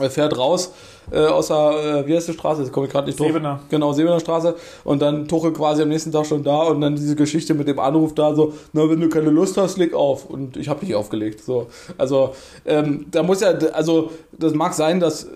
[0.00, 0.72] Er fährt raus
[1.10, 2.62] äh, außer, äh, wie heißt die Straße?
[2.62, 3.26] Jetzt komme ich gerade nicht drauf.
[3.26, 3.60] Sebener.
[3.68, 4.56] Genau, Sebener Straße.
[4.84, 7.78] Und dann Tuchel quasi am nächsten Tag schon da und dann diese Geschichte mit dem
[7.78, 10.24] Anruf da so, na, wenn du keine Lust hast, leg auf.
[10.24, 11.42] Und ich habe nicht aufgelegt.
[11.44, 11.68] So.
[11.98, 12.34] Also,
[12.64, 15.28] ähm, da muss ja, also, das mag sein, dass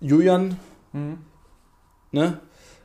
[0.00, 0.56] Julian
[0.92, 1.18] Mhm.
[2.10, 2.38] ne,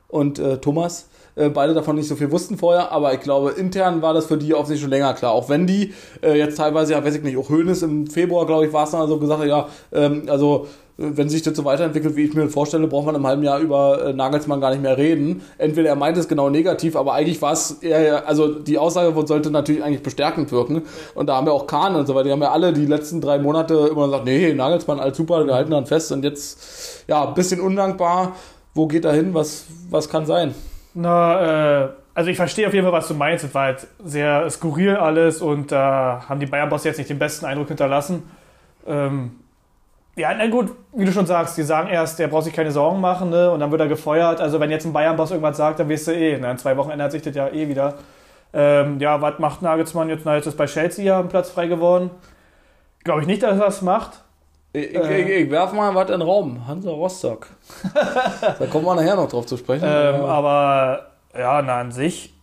[0.07, 4.01] und äh, Thomas äh, beide davon nicht so viel wussten vorher, aber ich glaube, intern
[4.01, 5.32] war das für die offensichtlich schon länger klar.
[5.32, 8.65] Auch wenn die äh, jetzt teilweise, ja, weiß ich nicht, auch Hönes im Februar, glaube
[8.65, 10.67] ich, war es dann also gesagt, ja, ähm, also
[10.98, 13.60] äh, wenn sich das so weiterentwickelt, wie ich mir vorstelle, braucht man im halben Jahr
[13.60, 15.41] über äh, Nagelsmann gar nicht mehr reden.
[15.58, 19.52] Entweder er meint es genau negativ, aber eigentlich war es eher, also die Aussage sollte
[19.52, 20.84] natürlich eigentlich bestärkend wirken.
[21.15, 23.21] Und da haben wir auch Kahn und so weiter, die haben ja alle die letzten
[23.21, 27.26] drei Monate immer gesagt, nee, Nagelsmann, alles super, wir halten dann fest und jetzt, ja,
[27.28, 28.36] bisschen undankbar.
[28.73, 29.34] Wo geht er hin?
[29.34, 30.54] Was, was kann sein?
[30.99, 33.45] Na, äh, also ich verstehe auf jeden Fall, was du meinst.
[33.45, 37.45] Es war halt sehr skurril alles und da haben die Bayern-Boss jetzt nicht den besten
[37.45, 38.23] Eindruck hinterlassen.
[38.88, 39.36] Ähm,
[40.15, 42.99] ja, na gut, wie du schon sagst, die sagen erst, der braucht sich keine Sorgen
[42.99, 43.51] machen, ne?
[43.51, 44.41] Und dann wird er gefeuert.
[44.41, 46.39] Also wenn jetzt ein Bayern-Boss irgendwas sagt, dann weißt du eh.
[46.41, 47.93] Na, in zwei Wochen ändert sich das ja eh wieder.
[48.51, 50.25] Ähm, ja, was macht Nagelsmann jetzt?
[50.25, 52.10] Na, jetzt ist bei Chelsea ja ein Platz frei geworden.
[53.03, 54.23] Glaube ich nicht, dass er das macht.
[54.73, 55.21] Ich, Äh.
[55.21, 56.67] ich, ich werf mal was in den Raum.
[56.67, 57.47] Hansa Rostock.
[58.60, 59.86] da kommen wir nachher noch drauf zu sprechen.
[59.88, 62.34] Ähm, aber ja, na an sich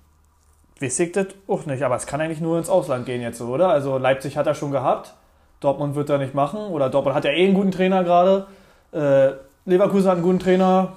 [0.80, 1.82] weiß ich das auch nicht.
[1.82, 3.68] Aber es kann eigentlich nur ins Ausland gehen jetzt oder?
[3.68, 5.14] Also Leipzig hat er schon gehabt.
[5.60, 6.60] Dortmund wird er nicht machen.
[6.60, 8.46] Oder Dortmund hat ja eh einen guten Trainer gerade.
[8.92, 9.32] Äh,
[9.66, 10.92] Leverkusen hat einen guten Trainer.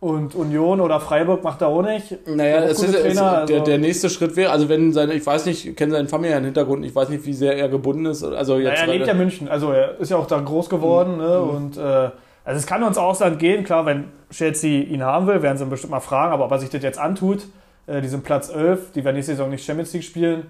[0.00, 2.16] Und Union oder Freiburg macht er auch nicht.
[2.28, 5.26] Naja, es ist, es, Trainer, der, also- der nächste Schritt wäre, also wenn seine, ich
[5.26, 8.22] weiß nicht, ich kenne seinen familiären Hintergrund, ich weiß nicht, wie sehr er gebunden ist.
[8.22, 9.48] Also jetzt er lebt ja München.
[9.48, 11.16] Also er ist ja auch da groß geworden.
[11.16, 11.40] Ne?
[11.40, 13.64] Und äh, also es kann ins Ausland gehen.
[13.64, 16.32] Klar, wenn Chelsea ihn haben will, werden sie ihn bestimmt mal fragen.
[16.32, 17.48] Aber ob er sich das jetzt antut,
[17.88, 20.46] äh, die sind Platz 11, die werden nächste Saison nicht Champions League spielen.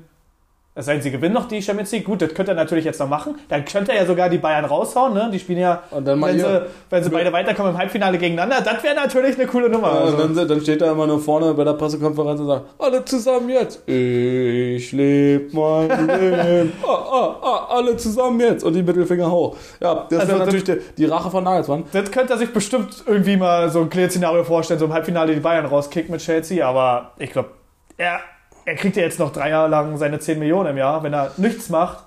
[0.79, 2.05] Es sei denn, sie gewinnen noch die Champions League.
[2.05, 3.35] Gut, das könnte er natürlich jetzt noch machen.
[3.49, 5.13] Dann könnte er ja sogar die Bayern raushauen.
[5.13, 5.29] Ne?
[5.33, 6.45] Die spielen ja, wenn, sie,
[6.89, 8.61] wenn sie beide weiterkommen im Halbfinale gegeneinander.
[8.65, 9.89] Das wäre natürlich eine coole Nummer.
[9.93, 13.05] Ja, Also, dann, dann steht er immer nur vorne bei der Pressekonferenz und sagt, alle
[13.05, 13.83] zusammen jetzt.
[13.89, 16.73] Ich lebe mein Leben.
[16.87, 18.63] Ah, ah, ah, alle zusammen jetzt.
[18.63, 19.57] Und die Mittelfinger hoch.
[19.81, 21.85] Ja, das Also wäre das- natürlich die, die Rache von Nagelsmann.
[21.93, 25.41] das könnte er sich bestimmt irgendwie mal so ein Clear-Szenario vorstellen, so im Halbfinale die
[25.41, 27.49] Bayern rauskickt mit Chelsea, aber ich glaube,
[27.97, 28.21] er,
[28.69, 31.33] er kriegt ja jetzt noch drei Jahre lang seine 10 Millionen im Jahr, wenn er
[31.39, 32.05] nichts macht.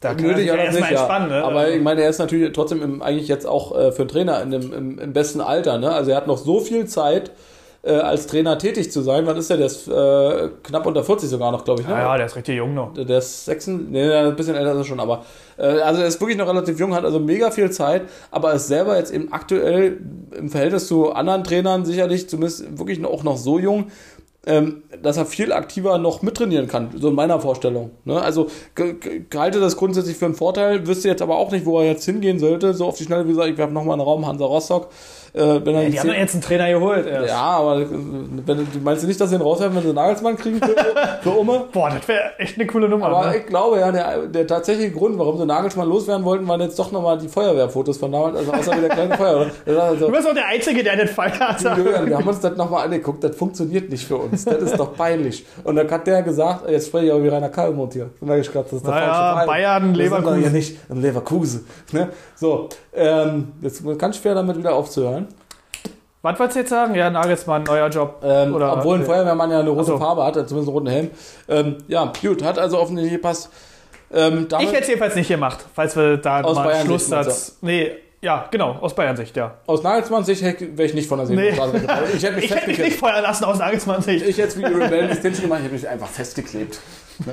[0.00, 1.28] Da kann er sich ja erstmal entspannen.
[1.28, 1.44] Ne?
[1.44, 4.42] Aber ich meine, er ist natürlich trotzdem im, eigentlich jetzt auch äh, für einen Trainer
[4.42, 5.78] in dem, im, im besten Alter.
[5.78, 5.90] Ne?
[5.92, 7.30] Also er hat noch so viel Zeit,
[7.86, 9.26] äh, als Trainer tätig zu sein.
[9.26, 9.58] Wann ist er?
[9.58, 11.86] Der ist äh, knapp unter 40 sogar noch, glaube ich.
[11.86, 11.94] Ne?
[11.94, 12.92] ja, ja, der ist richtig jung noch.
[12.94, 15.24] Der ist 6, nee, ein bisschen älter ist er schon, aber
[15.56, 18.66] äh, also er ist wirklich noch relativ jung, hat also mega viel Zeit, aber ist
[18.66, 20.00] selber jetzt eben aktuell
[20.36, 23.86] im Verhältnis zu anderen Trainern sicherlich zumindest wirklich auch noch so jung,
[24.46, 27.90] ähm, dass er viel aktiver noch mittrainieren kann, so in meiner Vorstellung.
[28.04, 28.20] Ne?
[28.20, 28.48] Also
[29.34, 32.38] halte das grundsätzlich für einen Vorteil, wüsste jetzt aber auch nicht, wo er jetzt hingehen
[32.38, 34.88] sollte, so auf die Schnelle, wie gesagt, ich werfe nochmal einen Raum Hansa Rostock.
[35.36, 37.06] Äh, wenn er Die haben ja jetzt einen Trainer geholt.
[37.06, 37.28] erst.
[37.28, 40.36] ja, aber äh, wenn, meinst du nicht, dass sie ihn rauswerfen, wenn sie einen Nagelsmann
[40.36, 40.74] kriegen für,
[41.22, 41.64] für Umme?
[41.72, 43.06] Boah, das wäre echt eine coole Nummer.
[43.08, 43.36] Aber ne?
[43.36, 46.90] ich glaube ja, der, der tatsächliche Grund, warum sie Nagelsmann loswerden wollten, waren jetzt doch
[46.90, 49.50] nochmal die Feuerwehrfotos von damals, also außer der kleine Feuerwehr.
[49.86, 51.62] Also, Du bist auch der Einzige, der den Fall hat.
[51.62, 54.44] Wir haben uns das nochmal angeguckt, das funktioniert nicht für uns.
[54.44, 55.44] Das ist doch peinlich.
[55.64, 58.10] Und dann hat der gesagt, jetzt spreche ich auch wie Rainer Kalmund hier.
[58.20, 59.46] Und dann ich gedacht, das ist der Naja, falsche.
[59.46, 60.34] Bayern, Leverkusen.
[60.34, 61.66] doch hier nicht in Leverkusen.
[61.92, 62.08] Ne?
[62.36, 65.28] So, ähm, jetzt ist ganz schwer damit wieder aufzuhören.
[66.22, 66.94] Was wolltest du jetzt sagen?
[66.96, 68.20] Ja, Nagelsmann, neuer Job.
[68.24, 69.98] Ähm, Oder- obwohl ein Feuerwehrmann ja eine rote so.
[69.98, 71.10] Farbe hat, zumindest einen roten Helm.
[71.48, 73.50] Ähm, ja, gut, hat also offensichtlich gepasst.
[74.12, 77.58] Ähm, Ich hätte es jedenfalls nicht gemacht, falls wir da Aus mal Bayern Schlusssatz.
[77.60, 79.54] Nee, ja, genau, aus Bayern-Sicht, ja.
[79.66, 81.36] aus Nagelsmanns Sicht wäre ich nicht von der Nee.
[81.50, 82.04] Seenstraße weggefahren.
[82.16, 84.26] Ich hätte mich Ich hätte mich nicht feuern lassen aus Nagelsmann-Sicht.
[84.26, 86.80] Ich hätte wie die Rebellen gemacht, ich hätte mich einfach festgeklebt.
[87.24, 87.32] Ne?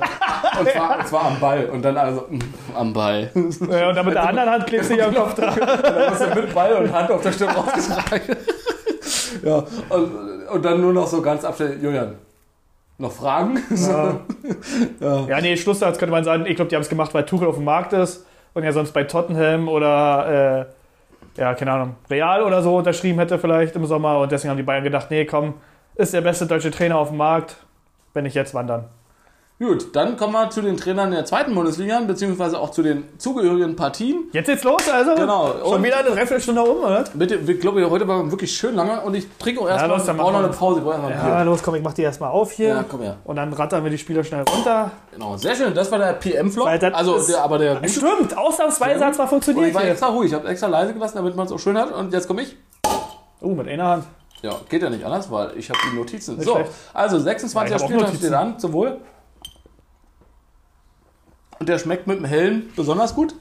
[0.60, 1.66] Und, zwar, und zwar am Ball.
[1.66, 2.38] Und dann also mm,
[2.74, 3.30] am Ball.
[3.34, 5.54] Ja, und dann mit der anderen Hand klebst du hier am Kopf dran.
[5.58, 8.36] dann hast du mit Ball und Hand auf der Stirn rausgetragen.
[9.42, 11.82] ja, und, und dann nur noch so ganz abstellen.
[11.82, 12.16] Julian,
[12.98, 13.62] noch Fragen?
[13.70, 14.20] Ja.
[15.00, 15.26] Ja.
[15.26, 16.46] ja, nee, Schlusssatz könnte man sagen.
[16.46, 18.92] Ich glaube, die haben es gemacht, weil Tuchel auf dem Markt ist und ja sonst
[18.92, 20.66] bei Tottenham oder,
[21.36, 24.18] äh, ja, keine Ahnung, Real oder so unterschrieben hätte vielleicht im Sommer.
[24.20, 25.54] Und deswegen haben die Bayern gedacht, nee, komm,
[25.96, 27.56] ist der beste deutsche Trainer auf dem Markt,
[28.14, 28.88] wenn nicht jetzt wandern.
[29.60, 33.76] Gut, dann kommen wir zu den Trainern der zweiten Bundesliga, beziehungsweise auch zu den zugehörigen
[33.76, 34.24] Partien.
[34.32, 35.14] Jetzt geht's los, also?
[35.14, 35.54] Genau.
[35.64, 37.04] Schon wieder eine Dreiviertelstunde um, oder?
[37.14, 40.16] Bitte, ich glaube, heute war wirklich schön lange und ich trinke auch erstmal.
[40.16, 40.48] brauche noch eine.
[40.48, 40.82] Pause.
[40.84, 42.68] Ja, los, komm, ich mach die erstmal auf hier.
[42.68, 43.18] Ja, komm her.
[43.22, 44.90] Und dann rattern wir die Spieler schnell runter.
[45.12, 45.72] Genau, sehr schön.
[45.72, 46.66] Das war der PM-Flop.
[46.66, 49.68] Also, der, aber der Stimmt, ausnahmsweise hat zwar Und funktioniert.
[49.68, 51.92] ich war extra ruhig, ich habe extra leise gelassen, damit man es auch schön hat.
[51.92, 52.56] Und jetzt komme ich.
[53.40, 54.04] Oh, mit einer Hand.
[54.42, 56.36] Ja, geht ja nicht anders, weil ich habe die Notizen.
[56.36, 56.70] Nicht so, schlecht.
[56.92, 58.16] also Ja, 26er ich hab auch Spieltag Notizen.
[58.18, 58.98] steht an, zum Wohl.
[61.64, 63.34] Und der schmeckt mit dem Hellen besonders gut.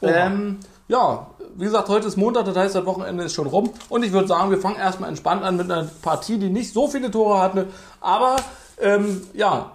[0.00, 3.68] Ähm, ja, wie gesagt, heute ist Montag, das heißt, das Wochenende ist schon rum.
[3.90, 6.88] Und ich würde sagen, wir fangen erstmal entspannt an mit einer Partie, die nicht so
[6.88, 7.66] viele Tore hatte,
[8.00, 8.36] aber
[8.80, 9.72] ähm, ja,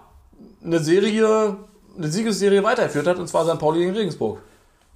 [0.64, 1.58] eine Serie,
[1.96, 3.56] eine Siegesserie weitergeführt hat, und zwar St.
[3.60, 4.40] Pauli gegen Regensburg.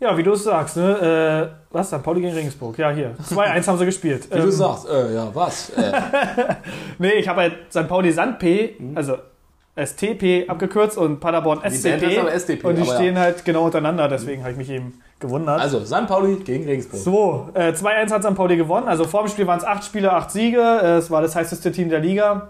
[0.01, 1.53] Ja, wie du es sagst, ne?
[1.53, 2.03] Äh, was dann?
[2.03, 2.77] Pauli gegen Regensburg.
[2.77, 3.15] Ja, hier.
[3.31, 4.29] 2-1 haben sie gespielt.
[4.35, 5.71] Wie du sagst, äh, ja, was?
[5.71, 5.93] Äh,
[6.99, 7.87] Nee, ich habe halt St.
[7.87, 8.97] Pauli Sand-P, Mhm.
[8.97, 9.17] also
[9.77, 12.27] STP abgekürzt und Paderborn SCP.
[12.29, 12.97] SDP, und die aber ja.
[12.97, 15.61] stehen halt genau untereinander, deswegen habe ich mich eben gewundert.
[15.61, 16.07] also, St.
[16.07, 17.01] Pauli gegen Regensburg.
[17.01, 18.35] So, äh, 2-1 hat St.
[18.35, 18.89] Pauli gewonnen.
[18.89, 20.61] Also vor dem Spiel waren es acht Spiele, acht Siege.
[20.61, 22.49] Äh, Es war das heißeste Team der Liga.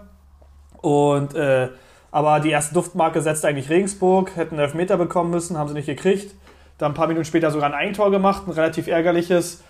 [0.81, 1.69] Und äh,
[2.11, 5.85] aber die erste Duftmarke setzte eigentlich Regensburg, hätten einen Elfmeter bekommen müssen, haben sie nicht
[5.85, 6.33] gekriegt.
[6.77, 9.61] Dann ein paar Minuten später sogar ein Eigentor gemacht, ein relativ ärgerliches.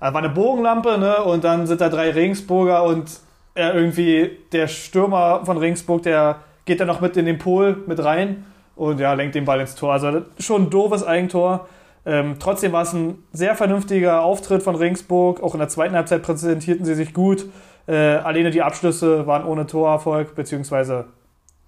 [0.00, 1.22] Äh, war eine Bogenlampe, ne?
[1.24, 3.10] Und dann sind da drei Regensburger und
[3.54, 6.36] er irgendwie der Stürmer von Regensburg, der
[6.70, 9.74] geht dann noch mit in den Pol mit rein und ja, lenkt den Ball ins
[9.74, 9.92] Tor.
[9.92, 11.66] Also schon ein doofes Eigentor.
[12.06, 15.42] Ähm, trotzdem war es ein sehr vernünftiger Auftritt von Regensburg.
[15.42, 17.44] Auch in der zweiten Halbzeit präsentierten sie sich gut.
[17.88, 21.06] Äh, alleine die Abschlüsse waren ohne Torerfolg, beziehungsweise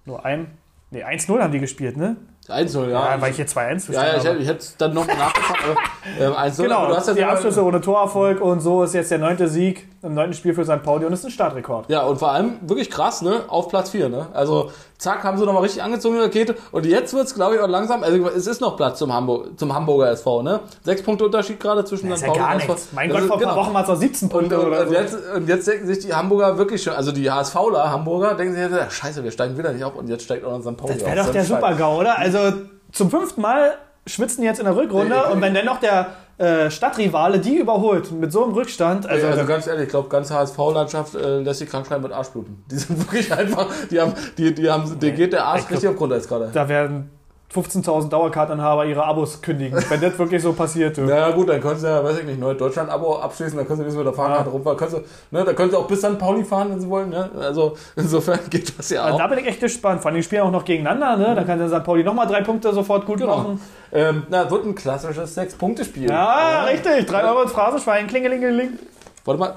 [0.05, 0.57] nur ein.
[0.91, 2.15] Ne, 1-0 haben die gespielt, ne?
[2.49, 3.21] 1-0, Ja, ja.
[3.21, 4.39] weil ich hier 2-1 ja, ja, ich, habe.
[4.39, 5.77] hätte- es dann noch nachgefragt.
[6.19, 9.09] ähm, 1-0, Genau, aber du hast ja die Abschlüsse ohne Torerfolg und so ist jetzt
[9.11, 10.83] der neunte Sieg im neunten Spiel für St.
[10.83, 11.89] Pauli und ist ein Startrekord.
[11.89, 13.43] Ja, und vor allem wirklich krass, ne?
[13.47, 14.27] Auf Platz 4, ne?
[14.33, 14.71] Also,
[15.03, 16.55] zack, haben sie nochmal richtig angezogen, die Rakete.
[16.71, 18.01] Und jetzt wird's, glaube ich, auch langsam.
[18.03, 20.61] Also, es ist noch Platz zum, Hamburg, zum Hamburger SV, ne?
[20.81, 22.27] Sechs Punkte Unterschied gerade zwischen Das St.
[22.27, 22.73] ja Pauli gar und SV.
[22.73, 22.87] nichts.
[22.93, 23.65] Mein Das Gott, ist- vor ein paar genau.
[23.65, 24.93] Wochen waren es noch 17 Und, Punkte und, oder und, so.
[24.93, 28.63] jetzt, und jetzt denken sich die Hamburger wirklich schon, also die HSVler Hamburger, denken sich
[28.63, 30.77] jetzt, ja, scheiße, wir steigen wieder nicht auf und jetzt steigt auch noch St.
[30.77, 31.43] Pauli Das wäre doch der.
[31.43, 32.17] Super-GAU, oder?
[32.17, 32.39] Also
[32.91, 33.73] zum fünften Mal
[34.07, 37.57] schwitzen die jetzt in der Rückrunde Nee, und wenn dann noch der äh, Stadtrivale die
[37.57, 41.59] überholt mit so einem Rückstand, also, Also, ganz ehrlich, ich glaube, ganze HSV-Landschaft äh, lässt
[41.59, 42.63] sich krank mit Arschbluten.
[42.71, 45.95] Die sind wirklich einfach, die haben, die, die haben, denen geht der Arsch richtig auf
[45.95, 46.49] Grundeis gerade.
[46.51, 47.11] da werden
[47.53, 50.97] 15.000 Dauerkartenhaber ihre Abos kündigen, wenn das wirklich so passiert.
[50.97, 51.01] Du.
[51.01, 53.77] Na ja, gut, dann können sie ja, weiß ich nicht, neue Deutschland-Abo abschließen, dann können
[53.77, 54.51] sie ein bisschen mit der Fahrkarte Ja.
[54.51, 54.77] rumfahren.
[54.77, 56.17] Können sie, ne, da können sie auch bis St.
[56.17, 57.09] Pauli fahren, wenn sie wollen.
[57.09, 57.29] Ne?
[57.39, 59.19] Also insofern geht das ja Also auch.
[59.19, 60.01] da bin ich echt gespannt.
[60.01, 61.35] Vor allem, die spielen auch noch gegeneinander, ne?
[61.35, 61.83] Da kann der St.
[61.85, 63.37] Pauli nochmal drei Punkte sofort gut Genau.
[63.37, 63.61] machen.
[63.91, 66.09] Ähm, na, wird ein klassisches Sechs-Punkte-Spiel.
[66.09, 67.05] Ja, richtig.
[67.05, 68.07] Drei Euro ins Phrasenschwein.
[68.07, 68.79] Klingelingeling.
[69.25, 69.55] Warte mal.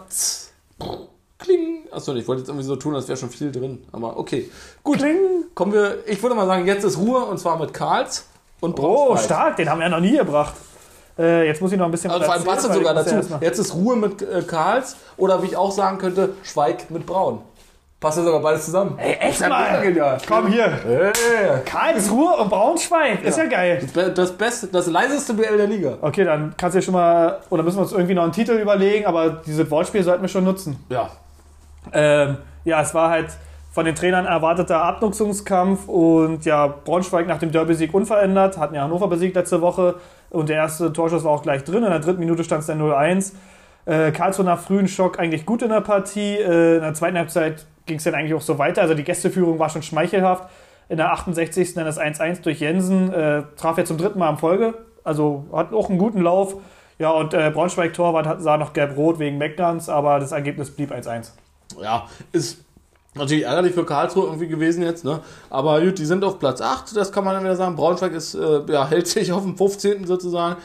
[1.38, 1.84] Kling.
[1.92, 3.84] Achso, ich wollte jetzt irgendwie so tun, als wäre schon viel drin.
[3.92, 4.50] Aber okay.
[4.82, 4.98] Gut.
[4.98, 5.16] Kling.
[5.54, 8.26] Kommen wir, ich würde mal sagen, jetzt ist Ruhe und zwar mit Karls
[8.60, 9.24] und Oh, Braunschweig.
[9.24, 9.56] stark.
[9.56, 10.54] Den haben wir ja noch nie gebracht.
[11.18, 13.38] Äh, jetzt muss ich noch ein bisschen Also vor allem passt das sogar ja dazu.
[13.40, 17.40] Jetzt ist Ruhe mit äh, Karls oder wie ich auch sagen könnte, Schweig mit Braun.
[18.00, 18.98] Passt ja sogar beides zusammen.
[18.98, 19.80] Ey, echt Ja, mal.
[19.82, 20.18] genial.
[20.28, 20.70] Komm hier.
[20.84, 21.12] Hey.
[21.64, 23.24] Karlsruhe und Braunschweig.
[23.24, 23.88] Ist ja geil.
[23.94, 25.96] Das Das beste, das leiseste BL der Liga.
[26.02, 28.52] Okay, dann kannst du ja schon mal, oder müssen wir uns irgendwie noch einen Titel
[28.52, 30.76] überlegen, aber dieses Wortspiel sollten wir schon nutzen.
[30.90, 31.10] Ja.
[31.92, 33.28] Ähm, ja, es war halt
[33.70, 39.08] von den Trainern erwarteter Abnutzungskampf und ja, Braunschweig nach dem Derby-Sieg unverändert, hatten ja Hannover
[39.08, 39.96] besiegt letzte Woche
[40.30, 41.84] und der erste Torschuss war auch gleich drin.
[41.84, 43.34] In der dritten Minute stand es dann 0-1.
[43.84, 46.36] Äh, Karlsruhe nach frühen Schock eigentlich gut in der Partie.
[46.36, 48.82] Äh, in der zweiten Halbzeit ging es dann eigentlich auch so weiter.
[48.82, 50.48] Also die Gästeführung war schon schmeichelhaft.
[50.88, 51.74] In der 68.
[51.74, 53.12] dann das 1-1 durch Jensen.
[53.12, 54.74] Äh, traf er zum dritten Mal in Folge.
[55.04, 56.56] Also hat auch einen guten Lauf.
[56.98, 61.32] Ja, und äh, Braunschweig-Torwart sah noch gelb-rot wegen McDonalds, aber das Ergebnis blieb 1-1.
[61.82, 62.58] Ja, ist
[63.14, 65.20] natürlich ärgerlich für Karlsruhe irgendwie gewesen jetzt, ne?
[65.50, 67.76] Aber gut, die sind auf Platz 8, das kann man dann wieder sagen.
[67.76, 70.06] Braunschweig ist, äh, ja, hält sich auf dem 15.
[70.06, 70.56] sozusagen.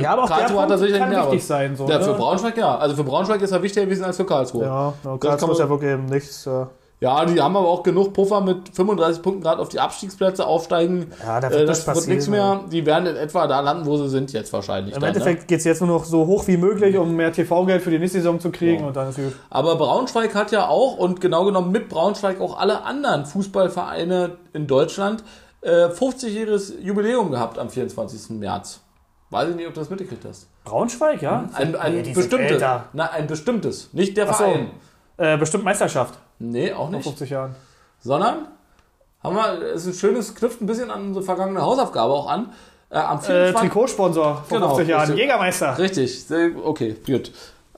[0.00, 1.76] Ja, aber auch Karlsruhe der hat tatsächlich kann wichtig aber- sein.
[1.76, 2.04] So, Ja, ne?
[2.04, 2.76] für Braunschweig ja.
[2.76, 4.64] Also für Braunschweig ist er wichtiger gewesen als für Karlsruhe.
[4.64, 6.46] Ja, ja Karlsruhe ist ja wirklich eben nichts.
[6.46, 6.66] Äh,
[7.00, 11.06] Ja, die haben aber auch genug Puffer mit 35 Punkten gerade auf die Abstiegsplätze aufsteigen.
[11.24, 12.60] Ja, da äh, wird das nichts wird nichts mehr.
[12.70, 14.94] Die werden in etwa da landen, wo sie sind jetzt wahrscheinlich.
[14.94, 15.16] Im dann, ne?
[15.16, 17.98] Endeffekt geht es jetzt nur noch so hoch wie möglich, um mehr TV-Geld für die
[17.98, 18.88] nächste Saison zu kriegen Ja.
[18.88, 19.32] und dann ist gut.
[19.48, 24.66] Aber Braunschweig hat ja auch und genau genommen mit Braunschweig auch alle anderen Fußballvereine in
[24.66, 25.24] Deutschland
[25.62, 28.38] äh, 50-jähriges Jubiläum gehabt am 24.
[28.38, 28.80] März.
[29.30, 30.48] Weiß ich nicht, ob du das mitgekriegt hast.
[30.64, 31.48] Braunschweig, ja?
[31.54, 32.62] Ein, ein die sind bestimmtes.
[32.92, 33.88] Na, ein bestimmtes.
[33.94, 34.44] Nicht der Ach so.
[34.44, 34.70] Verein.
[35.16, 37.04] Äh, bestimmt Meisterschaft Nee, auch vor nicht.
[37.04, 37.54] 50 Jahren.
[38.00, 38.48] Sondern
[39.22, 42.52] haben wir, es ist ein schönes, knüpft ein bisschen an unsere vergangene Hausaufgabe auch an.
[42.90, 43.60] Äh, am Äh, 24.
[43.60, 45.00] Trikotsponsor vor Genau, 50 Jahren.
[45.02, 45.18] richtig.
[45.20, 45.78] Jägermeister.
[45.78, 46.24] Richtig,
[46.64, 47.30] okay, gut.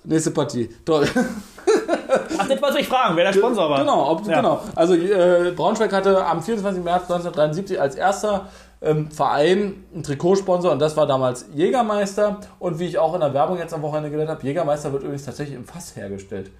[0.05, 0.69] Nächste Partie.
[0.85, 1.07] Toll.
[2.39, 3.79] Ach, das wollte ich fragen, wer der Sponsor war.
[3.81, 4.37] Genau, ob, Ja.
[4.37, 4.61] genau.
[4.75, 6.83] Also äh, Braunschweig hatte am 24.
[6.83, 8.49] März 1973 als erster
[8.81, 12.39] ähm, Verein einen Trikotsponsor und das war damals Jägermeister.
[12.59, 15.25] Und wie ich auch in der Werbung jetzt am Wochenende gelernt habe, Jägermeister wird übrigens
[15.25, 16.51] tatsächlich im Fass hergestellt.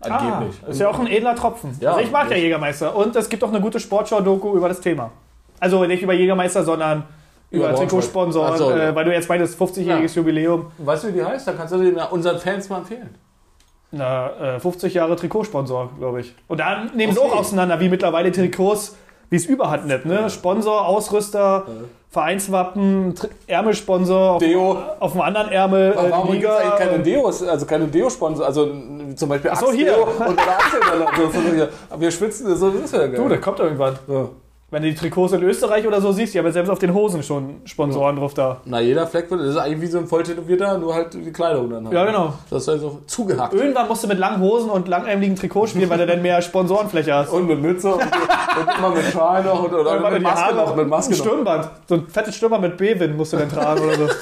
[0.00, 0.56] Ah, Angeblich.
[0.68, 1.76] ist ja auch ein edler Tropfen.
[1.80, 2.94] Ja, also ich mag ja Jägermeister.
[2.94, 5.10] Und es gibt auch eine gute Sportschau-Doku über das Thema.
[5.58, 7.02] Also nicht über Jägermeister, sondern
[7.50, 7.74] Über über.
[7.76, 8.90] Trikotsponsoren, so, ja.
[8.90, 10.70] äh, weil du jetzt meintest, 50-jähriges Jubiläum.
[10.78, 11.48] Weißt du, wie die heißt?
[11.48, 13.14] Da kannst du den ja unseren Fans mal empfehlen.
[13.90, 16.34] Na, äh, 50 Jahre Trikotsponsor, glaube ich.
[16.46, 17.30] Und dann nehmen sie Okay.
[17.32, 18.96] auch auseinander, wie mittlerweile Trikots,
[19.30, 20.04] wie es überhand nimmt.
[20.04, 20.28] Ne?
[20.30, 21.66] Sponsor, Ausrüster,
[22.10, 24.76] Vereinswappen, Tri- Ärmelsponsor auf, Deo.
[25.00, 26.56] auf dem anderen Ärmel, äh, Warum gibt es Liga.
[26.58, 28.66] eigentlich keine Deos, also keine Deo-Sponsor, also
[29.16, 29.92] zum Beispiel so, hier.
[29.92, 31.68] Axe-Deo und Axel hier.
[31.98, 33.16] Wir schwitzen, so das ist ja geil.
[33.16, 33.98] Du, das kommt irgendwann.
[34.08, 34.28] ja.
[34.70, 36.92] Wenn du die Trikots in Österreich oder so siehst, die haben ja selbst auf den
[36.92, 38.60] Hosen schon Sponsoren drauf da.
[38.66, 41.70] Na, jeder Fleck wird, das ist eigentlich wie so ein volltätowierter, nur halt die Kleidung
[41.70, 41.94] dann halt.
[41.94, 42.34] Ja, genau.
[42.50, 43.54] Das ist halt so zugehackt.
[43.54, 47.14] Irgendwann musst du mit langen Hosen und langärmeligen Trikots spielen, weil du dann mehr Sponsorenfläche
[47.14, 47.30] hast.
[47.30, 50.76] Und mit Mütze und, und immer mit Schal noch und, oder mit die Maske noch.
[50.76, 51.24] Mit Maske ein noch.
[51.24, 51.70] Stirnband.
[51.88, 54.08] So ein fettes Stirnband mit B-Wind musst du dann tragen oder so.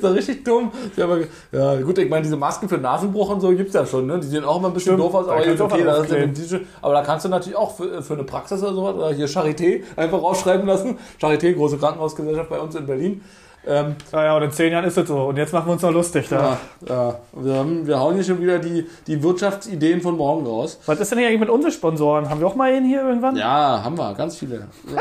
[0.00, 0.70] Das ist richtig dumm.
[0.96, 1.06] Ja,
[1.52, 4.18] ja, gut, ich meine, diese Masken für Nasenbruch und so gibt es ja schon, ne?
[4.18, 5.00] Die sehen auch immer ein bisschen Stimmt.
[5.00, 7.76] doof aus, Da aber, auch okay, was da ja aber da kannst du natürlich auch
[7.76, 9.63] für, für eine Praxis oder sowas, oder hier Charité
[9.96, 10.98] einfach rausschreiben lassen.
[11.20, 13.22] Charité, große Krankenhausgesellschaft bei uns in Berlin.
[13.66, 15.16] Ähm, Naja, und in zehn Jahren ist es so.
[15.24, 16.58] Und jetzt machen wir uns noch lustig da.
[16.86, 20.78] ja, ja, wir, haben, wir hauen hier schon wieder die, die Wirtschaftsideen von morgen raus.
[20.86, 22.28] Was ist denn hier eigentlich mit unseren Sponsoren?
[22.28, 23.36] Haben wir auch mal einen hier irgendwann?
[23.36, 24.66] Ja, haben wir, ganz viele.
[24.86, 24.96] So.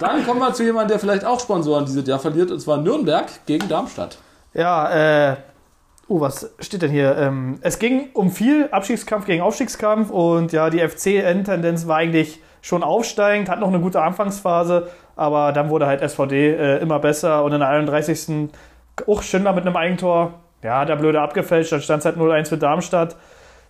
[0.00, 3.26] Dann kommen wir zu jemandem, der vielleicht auch Sponsoren dieses Jahr verliert, und zwar Nürnberg
[3.46, 4.18] gegen Darmstadt.
[4.54, 5.36] Ja, äh.
[6.08, 7.16] Oh, was steht denn hier?
[7.16, 12.82] Ähm, es ging um viel Abstiegskampf gegen Aufstiegskampf und ja, die FC-Endtendenz war eigentlich schon
[12.82, 17.52] aufsteigend, hat noch eine gute Anfangsphase, aber dann wurde halt SVD äh, immer besser und
[17.52, 18.48] in der 31.
[19.06, 20.34] auch Schindler mit einem Eigentor.
[20.62, 23.16] Ja, hat er blöde abgefälscht, dann stand es halt 0-1 für Darmstadt.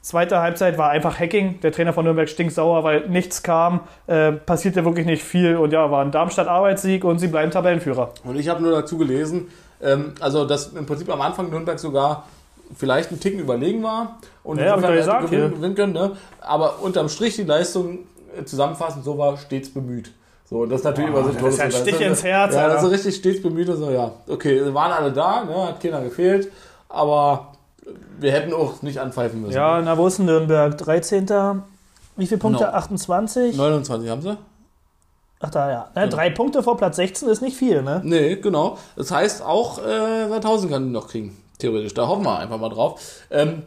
[0.02, 1.61] Zweite Halbzeit war einfach Hacking.
[1.61, 3.81] Der Trainer von Nürnberg stinksauer, weil nichts kam.
[4.09, 5.57] Äh, passierte wirklich nicht viel.
[5.57, 8.11] Und ja, war ein Darmstadt-Arbeitssieg und sie bleiben Tabellenführer.
[8.24, 9.46] Und ich habe nur dazu gelesen,
[9.81, 12.24] ähm, also dass im Prinzip am Anfang Nürnberg sogar
[12.76, 16.12] vielleicht einen Ticken überlegen war und Ja, gewinnen, gewinnen können, ne?
[16.40, 18.00] aber unterm Strich die Leistung
[18.44, 20.12] zusammenfassend so war stets bemüht.
[20.48, 22.06] So, und das ist natürlich Boah, immer so ein das ist ein tolles- Stich das-
[22.08, 22.96] ins Herz, Ja, das ist so Alter.
[22.98, 24.10] richtig stets bemüht und so, ja.
[24.28, 25.68] Okay, waren alle da, ne?
[25.68, 26.50] hat keiner gefehlt,
[26.88, 27.52] aber
[28.18, 29.54] wir hätten auch nicht anpfeifen müssen.
[29.54, 30.76] Ja, na, wo ist denn Nürnberg?
[30.76, 31.26] 13.
[32.16, 32.64] Wie viele Punkte?
[32.64, 32.76] Genau.
[32.76, 33.56] 28?
[33.56, 34.36] 29 haben sie?
[35.40, 35.88] Ach da, ja.
[35.96, 38.00] Ne, Drei Punkte vor Platz 16 ist nicht viel, ne?
[38.04, 38.78] Nee, genau.
[38.94, 41.36] Das heißt, auch äh, Sandhausen kann die noch kriegen.
[41.58, 41.94] Theoretisch.
[41.94, 43.00] Da hoffen wir einfach mal drauf.
[43.30, 43.62] Ähm,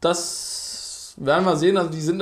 [0.00, 0.57] das
[1.18, 1.76] werden wir sehen.
[1.76, 2.18] Also, die sind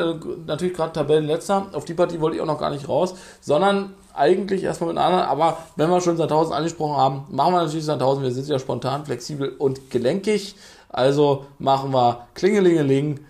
[0.47, 1.67] natürlich gerade Tabellenletzter.
[1.73, 3.15] Auf die Partie wollte ich auch noch gar nicht raus.
[3.41, 5.25] Sondern eigentlich erstmal mit anderen.
[5.25, 8.23] Aber wenn wir schon Sandhausen angesprochen haben, machen wir natürlich Sandhausen.
[8.23, 10.57] Wir sind ja spontan, flexibel und gelenkig.
[10.89, 13.21] Also machen wir Klingelingeling.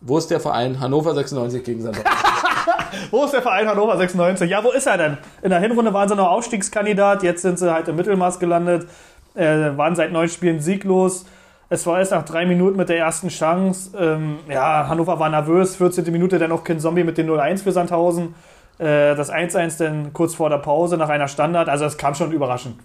[0.00, 0.80] Wo ist der Verein?
[0.80, 2.10] Hannover 96 gegen Sandhausen.
[3.10, 4.50] Wo ist der Verein Hannover 96?
[4.50, 5.18] Ja, wo ist er denn?
[5.42, 8.88] In der Hinrunde waren sie noch Aufstiegskandidat, jetzt sind sie halt im Mittelmaß gelandet,
[9.34, 11.26] äh, waren seit neun Spielen sieglos.
[11.68, 13.96] Es war erst nach drei Minuten mit der ersten Chance.
[13.98, 16.04] Ähm, ja, Hannover war nervös, 14.
[16.12, 18.34] Minute dann noch Kind Zombie mit dem 0-1 für Sandhausen.
[18.78, 21.68] Äh, das 1-1 dann kurz vor der Pause nach einer Standard.
[21.68, 22.78] Also es kam schon überraschend.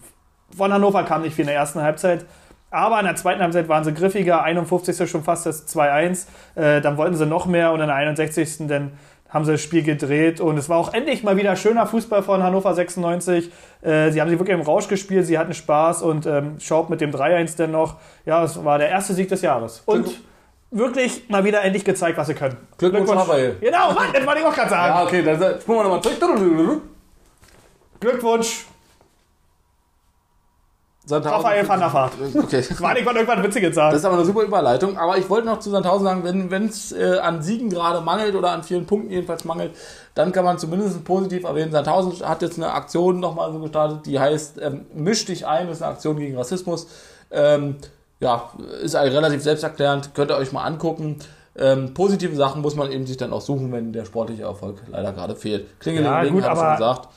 [0.58, 2.26] Von Hannover kam nicht viel in der ersten Halbzeit.
[2.72, 5.10] Aber in der zweiten Halbzeit waren sie griffiger, 51.
[5.10, 6.26] schon fast das 2-1.
[6.56, 8.68] Äh, dann wollten sie noch mehr und in der 61.
[8.68, 8.94] dann
[9.32, 12.44] haben sie das Spiel gedreht und es war auch endlich mal wieder schöner Fußball von
[12.44, 13.50] Hannover 96.
[13.82, 17.00] Äh, sie haben sich wirklich im Rausch gespielt, sie hatten Spaß und ähm, Schaub mit
[17.02, 17.96] dem 3-1 dennoch.
[18.26, 19.84] Ja, es war der erste Sieg des Jahres.
[19.86, 20.22] Und
[20.70, 22.58] wirklich mal wieder endlich gezeigt, was sie können.
[22.78, 23.56] Glückwunsch, Raphael.
[23.62, 24.96] Genau, Mann, das wollte ich auch gerade sagen.
[24.96, 26.82] Ja, okay, dann spulen wir nochmal zurück.
[28.02, 28.66] Glückwunsch,
[31.12, 31.38] Sandhausen.
[31.46, 32.12] Raphael van der Vaart.
[32.36, 32.60] Okay.
[32.60, 33.92] Ich war nicht mal irgendwann Witziges sagen.
[33.92, 34.98] Das ist aber eine super Überleitung.
[34.98, 38.52] Aber ich wollte noch zu Sandhausen sagen, wenn es äh, an Siegen gerade mangelt oder
[38.52, 39.76] an vielen Punkten jedenfalls mangelt,
[40.16, 41.72] dann kann man zumindest positiv erwähnen.
[41.72, 45.78] Sandhausen hat jetzt eine Aktion nochmal so gestartet, die heißt ähm, Misch dich ein, das
[45.78, 46.88] ist eine Aktion gegen Rassismus.
[47.30, 47.76] Ähm,
[48.20, 48.50] ja,
[48.84, 51.18] ist relativ selbsterklärend, könnt ihr euch mal angucken.
[51.58, 55.12] Ähm, positive Sachen muss man eben sich dann auch suchen, wenn der sportliche Erfolg leider
[55.12, 55.80] gerade fehlt.
[55.80, 57.10] Klingelingeling, Ja, gut, schon aber- gesagt.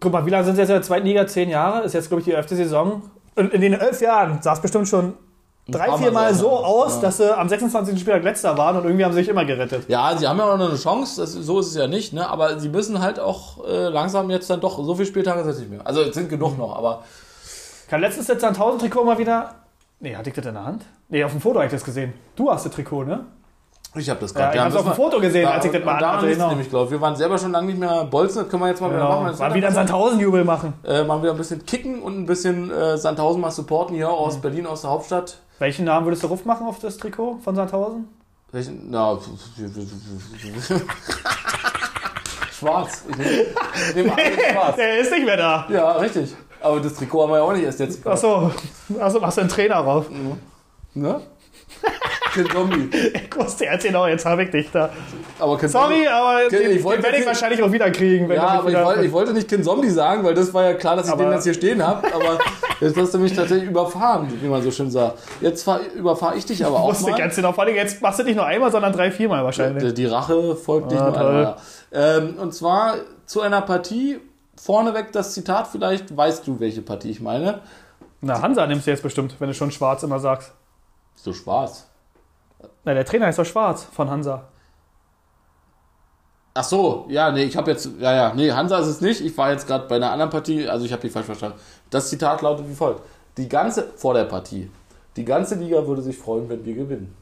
[0.00, 1.26] Guck mal, wie lange sind sie jetzt in der zweiten Liga?
[1.26, 1.82] Zehn Jahre?
[1.84, 3.02] Ist jetzt, glaube ich, die elfte Saison.
[3.38, 5.14] Und in den elf Jahren sah es bestimmt schon
[5.68, 7.02] drei, vier Mal so aus, ja.
[7.02, 8.00] dass sie am 26.
[8.00, 9.88] Spieltag letzter waren und irgendwie haben sie sich immer gerettet.
[9.88, 12.28] Ja, sie haben ja auch noch eine Chance, das, so ist es ja nicht, ne?
[12.28, 15.58] aber sie müssen halt auch äh, langsam jetzt dann doch, so viele Spieltage sind es
[15.60, 15.86] nicht mehr.
[15.86, 17.04] Also es sind genug noch, aber
[17.88, 19.54] Kann letztens jetzt ein 1000 Trikot mal wieder.
[20.00, 20.84] Nee, hatte ich das in der Hand?
[21.08, 22.14] Nee, auf dem Foto habe ich das gesehen.
[22.34, 23.24] Du hast das Trikot, ne?
[23.94, 26.10] Ich habe das Ja, ich habe auf dem Foto gesehen, als ich das mal da
[26.10, 26.26] anhatte.
[26.28, 26.48] ist Genau.
[26.50, 26.90] nämlich, glaube ich.
[26.92, 29.26] Wir waren selber schon lange nicht mehr bolzen, das können wir jetzt mal wieder machen.
[29.26, 29.38] Genau.
[29.38, 30.74] Mal wieder einen dann- Sandhausen-Jubel machen.
[30.84, 34.36] äh, mal wieder ein bisschen kicken und ein bisschen äh, Sandhausen mal supporten hier aus
[34.36, 34.40] Mhm.
[34.42, 35.38] Berlin, aus der Hauptstadt.
[35.58, 38.08] Welchen Namen würdest du ruf machen auf das Trikot von Sandhausen?
[38.52, 38.90] Welchen?
[38.90, 39.18] Na,
[42.58, 43.04] schwarz.
[43.10, 43.16] Ich
[43.94, 44.76] nehme nehm alles schwarz.
[44.76, 45.66] Der ist nicht mehr da.
[45.70, 46.34] Ja, richtig.
[46.60, 48.06] Aber das Trikot haben wir ja auch nicht erst jetzt.
[48.06, 48.50] Achso,
[49.00, 50.06] Achso machst du einen Trainer drauf.
[50.94, 51.20] Ne?
[52.38, 52.90] Kind Zombie.
[53.28, 54.90] Ich wusste jetzt genau, jetzt habe ich dich da.
[55.38, 58.30] Aber Kind Sorry, aber den, ich wollte den werde ich wahrscheinlich auch wieder kriegen.
[58.32, 60.96] Ja, aber ich wollte, ich wollte nicht Kind Zombie sagen, weil das war ja klar,
[60.96, 62.06] dass ich Aber- den jetzt hier stehen habe.
[62.12, 62.38] Aber
[62.80, 65.18] jetzt hast du mich tatsächlich überfahren, wie man so schön sagt.
[65.40, 67.18] Jetzt fahr, überfahre ich dich aber auch wusste mal.
[67.18, 67.52] ganz genau.
[67.52, 69.82] Vor allem jetzt machst du nicht nur einmal, sondern drei, viermal wahrscheinlich.
[69.84, 71.56] Die, die Rache folgt nicht Ah, nur einmal.
[71.92, 72.94] Ähm, und zwar
[73.26, 74.18] zu einer Partie,
[74.60, 77.60] vorneweg das Zitat, vielleicht weißt du, welche Partie ich meine.
[78.20, 80.52] Na, Hansa nimmst du jetzt bestimmt, wenn du schon schwarz immer sagst.
[81.14, 81.87] So schwarz.
[82.88, 84.44] Na, der Trainer ist doch schwarz von Hansa.
[86.54, 89.20] Ach so, ja, nee, ich habe jetzt, ja, ja, nee, Hansa ist es nicht.
[89.20, 91.58] Ich war jetzt gerade bei einer anderen Partie, also ich habe die falsch verstanden.
[91.90, 93.02] Das Zitat lautet wie folgt.
[93.36, 94.70] Die ganze, vor der Partie,
[95.16, 97.14] die ganze Liga würde sich freuen, wenn wir gewinnen.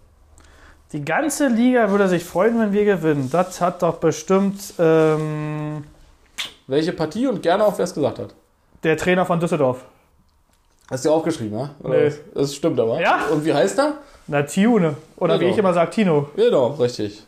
[0.93, 3.29] Die ganze Liga würde sich freuen, wenn wir gewinnen.
[3.33, 5.83] Das hat doch bestimmt ähm,
[6.69, 8.35] Welche Partie und gerne auch, wer es gesagt hat.
[8.85, 9.85] der Trainer von Düsseldorf.
[10.89, 11.71] Hast du aufgeschrieben, ja?
[11.83, 12.07] Oder Nee.
[12.07, 12.15] was?
[12.35, 13.01] Das stimmt aber.
[13.01, 13.27] Ja.
[13.33, 13.95] Und wie heißt er?
[14.29, 14.97] Na, Tiune.
[15.19, 15.53] Oder wie Genau.
[15.53, 16.29] ich immer sage, Tino.
[16.37, 17.23] Genau, richtig.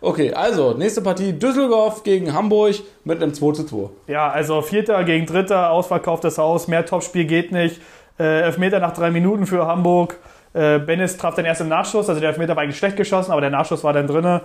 [0.00, 2.74] Okay, also, nächste Partie Düsseldorf gegen Hamburg
[3.04, 3.90] mit einem 2 zu 2.
[4.08, 7.80] Ja, also Vierter gegen Dritter, ausverkauftes Haus, mehr Topspiel geht nicht.
[8.18, 10.16] Äh, Elfmeter nach drei Minuten für Hamburg.
[10.54, 13.40] Äh, Bennis traf dann erst im Nachschuss, also der Elfmeter war eigentlich schlecht geschossen, aber
[13.40, 14.40] der Nachschuss war dann drinne.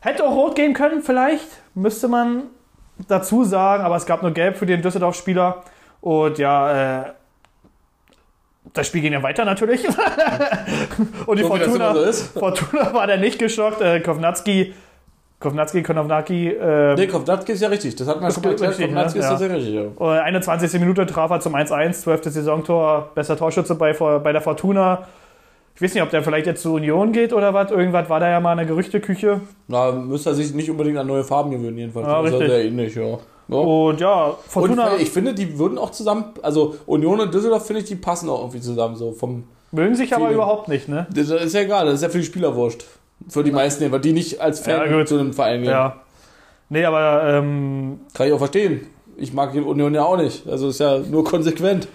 [0.00, 2.44] Hätte auch rot gehen können, vielleicht, müsste man
[3.08, 5.62] dazu sagen, aber es gab nur gelb für den Düsseldorf-Spieler.
[6.00, 7.04] Und ja, äh,
[8.72, 9.84] das Spiel ging ja weiter natürlich.
[11.26, 12.40] Und die So das Fortuna, so.
[12.40, 13.80] Fortuna war dann nicht geschockt.
[13.80, 14.74] Äh, Kovnatski,
[15.40, 17.96] Kovnatski, Konownaki, äh, Nee, Kovnatski ist ja richtig.
[17.96, 18.72] Das hatten wir schon mal erklärt.
[18.72, 19.24] Richtig, Kovnatski ne?
[19.24, 19.30] ist Ja.
[19.38, 19.98] tatsächlich richtig.
[20.00, 20.16] Ja.
[20.16, 20.80] Äh, 21.
[20.80, 22.24] Minute traf er zum 1-1, 12.
[22.24, 25.06] Saisontor, bester Torschütze bei, bei der Fortuna.
[25.74, 27.70] Ich weiß nicht, ob der vielleicht jetzt zur Union geht oder was.
[27.70, 29.40] Irgendwas war da ja mal eine Gerüchteküche.
[29.68, 32.06] Da müsste er sich nicht unbedingt an neue Farben gewöhnen, jedenfalls.
[32.06, 32.56] Ja, das ist ja richtig.
[32.56, 33.18] sehr ähnlich, ja.
[33.50, 37.82] Und ja, Und Fortuna ich finde, die würden auch zusammen, also Union und Düsseldorf, finde
[37.82, 38.96] ich, die passen auch irgendwie zusammen.
[38.96, 40.34] So vom, mögen sich aber Feeling.
[40.36, 41.06] überhaupt nicht, ne?
[41.12, 42.84] das ist ja egal, das ist ja für die Spieler wurscht.
[43.28, 45.70] Für die meisten, weil die nicht als Fan Ja, zu einem Verein gehen.
[45.70, 45.96] Ja.
[46.70, 48.86] Nee, aber ähm, Kann ich auch verstehen.
[49.16, 50.46] Ich mag die Union ja auch nicht.
[50.48, 51.88] Also ist ja nur konsequent.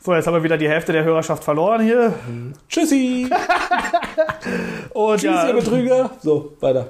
[0.00, 2.14] so, jetzt haben wir wieder die Hälfte der Hörerschaft verloren hier.
[2.68, 3.28] Tschüssi!
[4.94, 6.10] Und Tschüss, ja, ihr Betrüger!
[6.20, 6.86] So, weiter.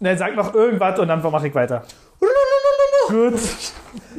[0.00, 1.82] ne, sag noch irgendwas und dann mache ich weiter.
[3.08, 3.34] Gut.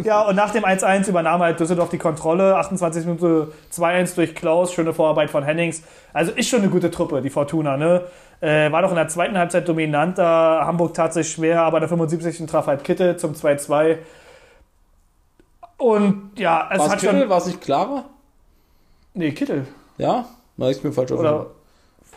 [0.03, 2.55] Ja, und nach dem 1-1 übernahm halt Düsseldorf die Kontrolle.
[2.57, 5.83] 28 Minuten 2-1 durch Klaus, schöne Vorarbeit von Hennings.
[6.13, 8.03] Also ist schon eine gute Truppe, die Fortuna, ne?
[8.41, 10.65] Äh, war doch in der zweiten Halbzeit dominanter.
[10.65, 12.45] Hamburg tat sich schwer, aber der 75.
[12.45, 13.97] traf halt Kitte zum 2-2.
[15.77, 17.19] Und ja, es War es hat Kittel?
[17.21, 17.29] schon.
[17.29, 18.05] War es nicht Clara?
[19.13, 19.65] Nee, Kittel.
[19.97, 20.25] Ja?
[20.57, 21.33] War ich mir falsch Oder.
[21.33, 21.55] aufgeschrieben.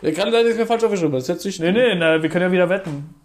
[0.01, 1.13] Ja, kann sein, dass ich mir falsch aufgeschrieben.
[1.13, 1.59] Das ist jetzt nicht.
[1.59, 3.15] Nee, nee, na, wir können ja wieder wetten.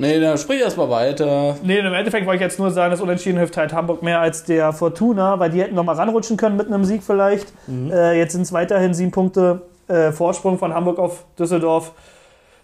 [0.00, 1.56] Nee, dann sprich erst mal weiter.
[1.62, 4.44] Nee, im Endeffekt wollte ich jetzt nur sagen, das Unentschieden hilft halt Hamburg mehr als
[4.44, 7.52] der Fortuna, weil die hätten nochmal ranrutschen können mit einem Sieg vielleicht.
[7.68, 11.92] Äh, jetzt sind es weiterhin sieben Punkte äh, Vorsprung von Hamburg auf Düsseldorf.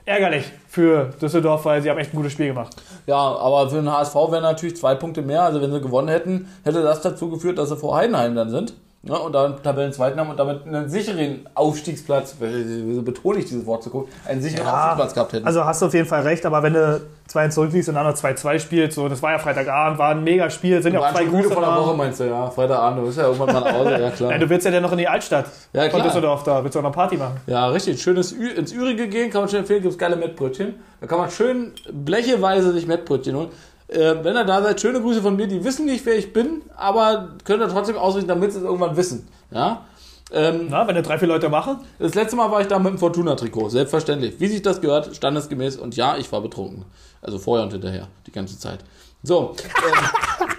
[0.06, 2.74] Ärgerlich für Düsseldorf, weil sie haben echt ein gutes Spiel gemacht.
[3.06, 5.42] Ja, aber für den HSV wären natürlich zwei Punkte mehr.
[5.42, 8.72] Also wenn sie gewonnen hätten, hätte das dazu geführt, dass sie vor Heidenheim dann sind.
[9.08, 13.84] Ne, und dann Tabellenzweiten haben und damit einen sicheren Aufstiegsplatz, wieso betone ich dieses Wort
[13.84, 15.46] so gut, einen sicheren Ja, Aufstiegsplatz gehabt hätten.
[15.46, 18.14] Also hast du auf jeden Fall recht, aber wenn du 2 zurückliegst und dann noch
[18.14, 21.22] 2-2 spielst, so, das war ja Freitagabend, war ein mega Spiel, sind ja auch zwei
[21.22, 22.50] schon große von der Woche, meinst du, ja.
[22.50, 24.32] Freitagabend, du bist ja irgendwann mal nach Hause, ja klar.
[24.32, 26.02] Ja, du willst ja dann noch in die Altstadt Ja, von klar.
[26.02, 27.36] Düsseldorf da, willst du auch noch Party machen.
[27.46, 28.02] Ja, richtig.
[28.02, 30.74] Schönes Ü ins Ürige gehen, kann man schön empfehlen, gibt es geile Mettbrötchen.
[31.00, 33.48] Da kann man schön blecheweise sich Mettbrötchen holen.
[33.88, 35.46] Äh, wenn ihr da seid, schöne Grüße von mir.
[35.46, 38.96] Die wissen nicht, wer ich bin, aber könnt ihr trotzdem ausrichten, damit sie es irgendwann
[38.96, 39.28] wissen.
[39.50, 39.84] Ja?
[40.32, 42.92] Ähm, Na, wenn du drei, vier Leute machen, das letzte Mal war ich da mit
[42.92, 44.40] dem Fortuna-Trikot, selbstverständlich.
[44.40, 45.76] Wie sich das gehört, standesgemäß.
[45.76, 46.84] Und ja, ich war betrunken.
[47.22, 48.80] Also vorher und hinterher, die ganze Zeit.
[49.26, 49.54] So,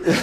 [0.05, 0.15] ähm,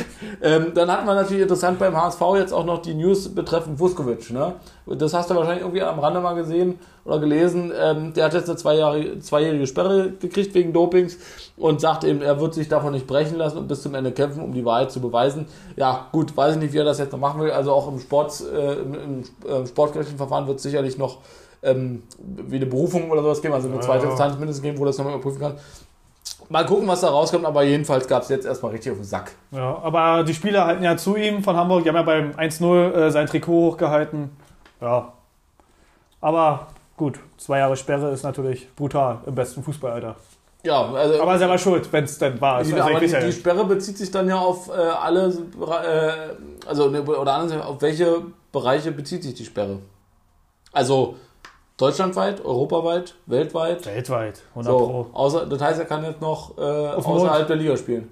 [0.43, 4.31] ähm, dann hatten wir natürlich interessant beim HSV jetzt auch noch die News betreffend Vuskovic.
[4.31, 4.57] Ne?
[4.85, 7.73] Das hast du wahrscheinlich irgendwie am Rande mal gesehen oder gelesen.
[7.75, 11.17] Ähm, der hat jetzt eine zwei Jahre, zweijährige Sperre gekriegt wegen Dopings
[11.57, 14.43] und sagt eben, er wird sich davon nicht brechen lassen und bis zum Ende kämpfen,
[14.43, 15.47] um die Wahrheit zu beweisen.
[15.77, 17.51] Ja, gut, weiß ich nicht, wie er das jetzt noch machen will.
[17.51, 21.21] Also auch im, Sport, äh, im, im äh, sportgerichtlichen Verfahren wird es sicherlich noch
[21.63, 24.07] ähm, wie eine Berufung oder sowas geben, also eine zweite.
[24.07, 25.55] Instanz mindestens geben, wo das nochmal überprüfen kann.
[26.49, 29.33] Mal gucken, was da rauskommt, aber jedenfalls gab es jetzt erstmal richtig auf den Sack.
[29.51, 31.83] Ja, aber die Spieler halten ja zu ihm von Hamburg.
[31.85, 34.31] Die haben ja beim 1-0 äh, sein Trikot hochgehalten.
[34.81, 35.13] Ja.
[36.21, 40.17] Aber gut, zwei Jahre Sperre ist natürlich brutal im besten Fußballalter.
[40.65, 42.63] Ja, also Aber selber schuld, wenn es denn war.
[42.63, 43.33] die, Also, aber die, ja die.
[43.33, 48.23] Sperre bezieht sich dann ja auf äh, alle, äh, also ne, oder anders, auf welche
[48.51, 49.81] Bereiche bezieht sich die Sperre?
[50.73, 51.17] Also
[51.77, 53.85] deutschlandweit, europaweit, weltweit.
[53.87, 55.07] Weltweit, 100 So, Pro.
[55.13, 58.09] außer, das heißt, er kann jetzt noch äh, außerhalb der Liga spielen.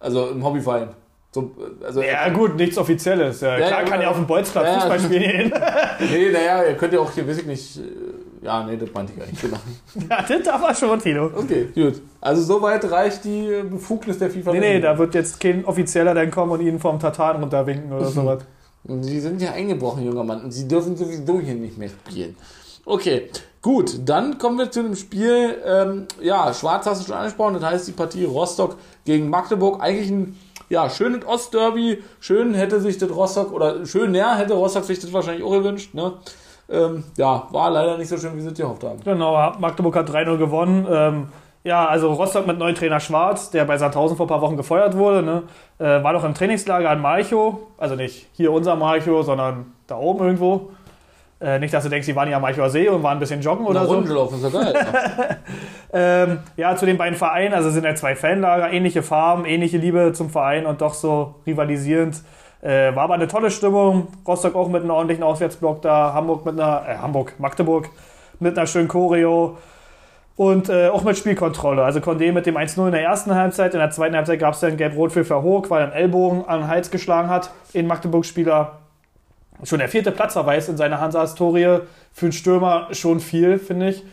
[0.00, 0.88] Also im Hobbyverein.
[1.32, 1.50] So,
[1.84, 3.40] also Ja gut, nichts Offizielles.
[3.40, 4.74] Ja, Ja, klar ja, kann ja auf dem Bolzplatz.
[4.74, 5.52] Fußball spielen.
[6.00, 7.78] Nee, naja, ihr könnt ja auch hier, weiß ich nicht.
[7.78, 7.82] äh,
[8.42, 9.40] Ja, nee, das meinte ich gar nicht.
[9.42, 9.56] Genau.
[10.10, 11.26] ja, das darf er schon, Tino.
[11.34, 12.00] Okay, gut.
[12.20, 14.52] Also soweit reicht die Befugnis der FIFA.
[14.52, 18.04] Nee, nee, da wird jetzt kein Offizieller dann kommen und ihn vom Tatan runterwinken oder
[18.06, 18.42] sowas.
[18.88, 22.36] Sie sind ja eingebrochen, junger Mann, und Sie dürfen sowieso hier nicht mehr spielen.
[22.84, 23.30] Okay,
[23.62, 25.56] gut, dann kommen wir zu dem Spiel.
[25.64, 29.82] Ähm, ja, Schwarz hast du schon angesprochen, das heißt die Partie Rostock gegen Magdeburg.
[29.82, 30.36] Eigentlich ein
[30.68, 32.02] ja, schönes Ostderby.
[32.20, 35.94] Schön hätte sich das Rostock, oder schön näher hätte Rostock sich das wahrscheinlich auch gewünscht.
[35.94, 36.12] Ne?
[36.68, 39.00] Ähm, ja, war leider nicht so schön, wie sie es gehofft haben.
[39.04, 40.86] Genau, Magdeburg hat 3-0 gewonnen.
[40.88, 41.28] Ähm,
[41.66, 44.96] ja, also Rostock mit neuen Trainer Schwarz, der bei Sandhausen vor ein paar Wochen gefeuert
[44.96, 45.42] wurde, ne?
[45.80, 47.56] äh, war doch im Trainingslager in Malchow.
[47.76, 50.70] Also nicht hier unser Malchow, sondern da oben irgendwo.
[51.40, 53.42] Äh, nicht, dass du denkst, die waren ja am Malchower See und waren ein bisschen
[53.42, 53.94] joggen oder Oder so.
[53.96, 54.74] Rundenlaufen, ist ja geil.
[55.92, 60.12] Ähm, ja, zu den beiden Vereinen, also sind ja zwei Fanlager, ähnliche Farben, ähnliche Liebe
[60.12, 62.22] zum Verein und doch so rivalisierend.
[62.60, 64.08] Äh, war aber eine tolle Stimmung.
[64.26, 67.88] Rostock auch mit einem ordentlichen Auswärtsblock da, Hamburg mit einer, äh, Hamburg, Magdeburg
[68.40, 69.56] mit einer schönen Choreo
[70.36, 71.82] und äh, auch mit Spielkontrolle.
[71.82, 74.60] Also Condé mit dem 1-0 in der ersten Halbzeit, in der zweiten Halbzeit gab es
[74.60, 78.78] dann Gelb-Rot für Verhoog, weil er einen Ellbogen an den Hals geschlagen hat, in Magdeburg-Spieler.
[79.64, 81.78] Schon der vierte Platzverweis in seiner Hansa-Historie.
[82.12, 84.04] Für einen Stürmer schon viel, finde ich.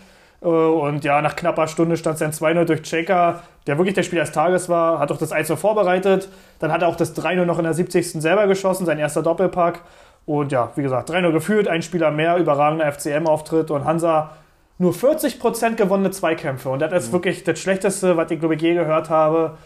[0.41, 4.03] Äh, Und ja, nach knapper Stunde stand es dann 2-0 durch Checker, der wirklich der
[4.03, 6.29] Spieler des Tages war, hat auch das 1-0 vorbereitet.
[6.59, 8.21] Dann hat er auch das 3-0 noch in der 70.
[8.21, 9.81] selber geschossen, sein erster Doppelpack.
[10.25, 14.31] Und ja, wie gesagt, 3-0 geführt, ein Spieler mehr, überragender FCM-Auftritt und Hansa
[14.77, 16.69] nur 40% gewonnene Zweikämpfe.
[16.69, 19.57] Und das ist wirklich das Schlechteste, was ich, glaube ich, je gehört habe.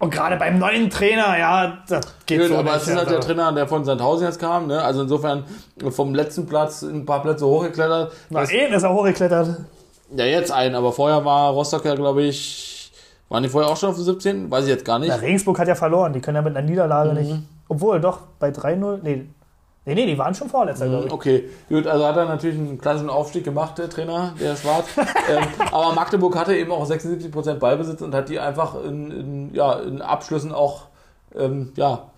[0.00, 2.82] Und gerade beim neuen Trainer, ja, das geht Gut, so aber nicht.
[2.82, 3.28] es ist halt der also.
[3.28, 4.66] Trainer, der von Sandhausen jetzt kam.
[4.68, 4.80] Ne?
[4.80, 5.44] Also insofern
[5.90, 8.12] vom letzten Platz ein paar Plätze hochgeklettert.
[8.30, 9.56] Na, Das- eben ist er hochgeklettert.
[10.16, 12.92] Ja, jetzt ein, aber vorher war Rostock ja, glaube ich,
[13.28, 14.50] waren die vorher auch schon auf dem 17?
[14.50, 15.08] Weiß ich jetzt gar nicht.
[15.10, 17.16] Na, Regensburg hat ja verloren, die können ja mit einer Niederlage Mhm.
[17.16, 17.34] nicht.
[17.68, 19.26] Obwohl, doch, bei 3-0, nee.
[19.88, 21.12] Nee, nee, die waren schon Vorletzter, glaube ich.
[21.12, 24.86] Okay, gut, also hat er natürlich einen klassischen Aufstieg gemacht, der Trainer, der Schwarz.
[24.96, 29.78] ähm, aber Magdeburg hatte eben auch 76% Ballbesitz und hat die einfach in, in, ja,
[29.78, 30.88] in Abschlüssen auch
[31.34, 32.10] ähm, ja,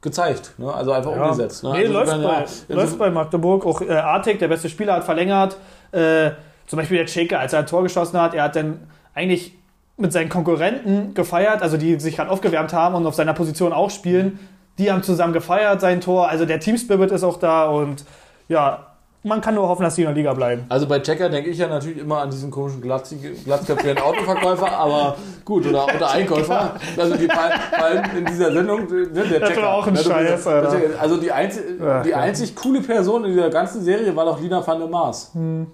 [0.00, 0.54] gezeigt.
[0.56, 0.72] Ne?
[0.72, 1.62] Also einfach umgesetzt.
[1.62, 1.72] Ne?
[1.72, 3.66] Nee, also läuft, bei, ja, läuft bei Magdeburg.
[3.66, 5.58] Auch äh, Artig, der beste Spieler, hat verlängert.
[5.92, 6.30] Äh,
[6.66, 9.52] zum Beispiel der Tscheke, als er ein Tor geschossen hat, er hat dann eigentlich
[9.98, 13.90] mit seinen Konkurrenten gefeiert, also die sich gerade aufgewärmt haben und auf seiner Position auch
[13.90, 14.38] spielen.
[14.78, 16.28] Die haben zusammen gefeiert, sein Tor.
[16.28, 18.04] Also der Teamspirit ist auch da und
[18.48, 18.86] ja,
[19.26, 20.64] man kann nur hoffen, dass die in der Liga bleiben.
[20.68, 25.16] Also bei Checker denke ich ja natürlich immer an diesen komischen glatzköpfigen Autoverkäufer, aber
[25.46, 26.74] gut, oder, oder Einkäufer.
[26.96, 29.62] Also die fallen, fallen in dieser Sendung, ne, der Das Checker.
[29.62, 30.46] war auch ein Ne, Scheiß.
[30.46, 31.62] Also die, einzig,
[32.04, 35.30] die einzig coole Person in dieser ganzen Serie war doch Lina van der Maas.
[35.32, 35.68] Hm.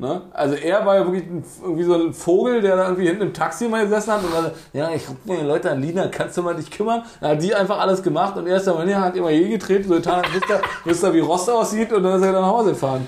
[0.00, 0.22] Ne?
[0.32, 3.34] Also er war ja wirklich ein, irgendwie so ein Vogel, der da irgendwie hinten im
[3.34, 6.42] Taxi mal gesessen hat und dann, ja, ich hab mir Leute an Lina, kannst du
[6.42, 7.02] mal dich kümmern?
[7.20, 9.46] Dann hat die einfach alles gemacht und er ist dann mal her, hat immer je
[9.50, 12.40] getreten, so getan, wisst ihr, wisst ihr, wie Rost aussieht und dann ist er dann
[12.40, 13.06] nach Hause gefahren.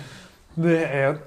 [0.54, 1.18] Nee, er,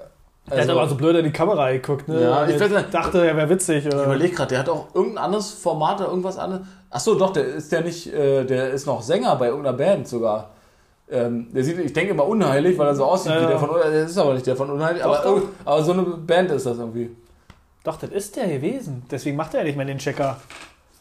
[0.52, 2.08] Also- hat aber so blöd in die Kamera geguckt.
[2.08, 2.22] Ne?
[2.22, 3.88] Ja, ich weiß dachte, er wäre witzig.
[3.88, 4.06] Ich Oder?
[4.06, 6.68] überlege gerade, der hat auch irgendein anderes Format oder irgendwas anderes.
[6.92, 10.52] Achso, doch, der ist ja nicht, äh, der ist noch Sänger bei irgendeiner Band sogar.
[11.10, 13.70] Ähm, der sieht, ich denke immer unheilig, weil er so aussieht Ja, wie der von
[13.70, 14.02] Unheilig.
[14.04, 15.48] Das ist aber nicht der von Unheilig, Doch, aber, doch.
[15.64, 17.16] aber so eine Band ist das irgendwie.
[17.84, 19.04] Doch, das ist der gewesen.
[19.12, 20.38] Deswegen macht er ja nicht mehr den Checker.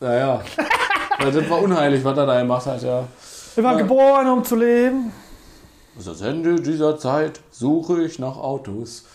[0.00, 0.42] Naja.
[1.18, 3.05] Weil das war unheilig, was er da gemacht hat, ja.
[3.55, 3.82] Wir waren Ja.
[3.82, 5.12] geboren, um zu leben.
[5.96, 9.07] Bis das Ende dieser Zeit suche ich nach Autos.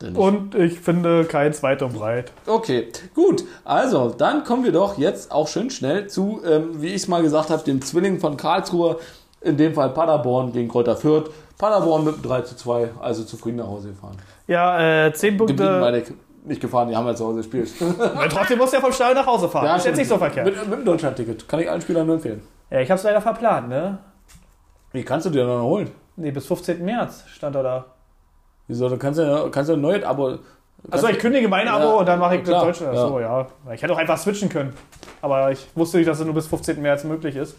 [0.00, 2.30] Denn Und ich finde kein zweit und breit.
[2.46, 2.86] Okay,
[3.16, 3.42] gut.
[3.64, 7.20] Also, dann kommen wir doch jetzt auch schön schnell zu, ähm, wie ich es mal
[7.20, 9.00] gesagt habe, dem Zwilling von Karlsruhe,
[9.40, 11.30] in dem Fall Paderborn gegen Kräuter Fürth.
[11.58, 14.16] Paderborn mit einem 3 zu 2, also zufrieden nach Hause gefahren.
[14.46, 15.80] Ja, äh, 10 Geblieben Punkte.
[15.80, 16.12] meine ich,
[16.44, 17.70] nicht gefahren, die haben ja zu Hause gespielt.
[18.30, 19.76] Trotzdem muss er vom Stadion nach Hause fahren.
[19.76, 20.46] ist jetzt nicht so verkehrt.
[20.46, 21.48] Mit, mit dem Deutschlandticket.
[21.48, 22.42] Kann ich allen Spielern nur empfehlen.
[22.70, 23.98] Ja, ich hab's leider verplant, ne?
[24.92, 25.90] Wie kannst du dir noch holen?
[26.16, 26.84] Nee, bis 15.
[26.84, 27.84] März stand er da.
[28.66, 28.88] Wieso?
[28.88, 30.38] Du kannst ja, kannst ja ein neues Abo.
[30.90, 32.96] Also ich kündige mein Abo Ja, und dann mache ich klar, Deutschland.
[32.96, 33.46] Achso, ja.
[33.74, 34.72] Ich hätte auch einfach switchen können.
[35.20, 36.80] Aber ich wusste nicht, dass es nur bis 15.
[36.80, 37.56] März möglich ist.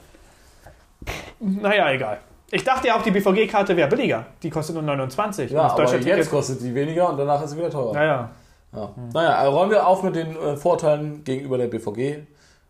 [1.40, 2.18] Naja, egal.
[2.52, 4.26] Ich dachte ja auch, die BVG-Karte wäre billiger.
[4.42, 5.52] Die kostet nur 29.
[5.52, 6.30] Ja, aber jetzt Ticket.
[6.30, 7.94] kostet die weniger und danach ist sie wieder teurer.
[7.94, 8.30] Naja.
[8.76, 8.90] Ja.
[9.14, 12.18] Naja, also räumen wir auf mit den äh, Vorteilen gegenüber der BVG.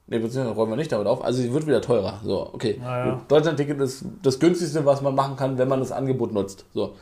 [0.07, 1.23] Ne, beziehungsweise räumen wir nicht damit auf.
[1.23, 2.19] Also sie wird wieder teurer.
[2.23, 2.79] So, okay.
[2.83, 3.21] Naja.
[3.27, 6.65] Deutschland-Ticket ist das günstigste, was man machen kann, wenn man das Angebot nutzt.
[6.73, 6.95] So.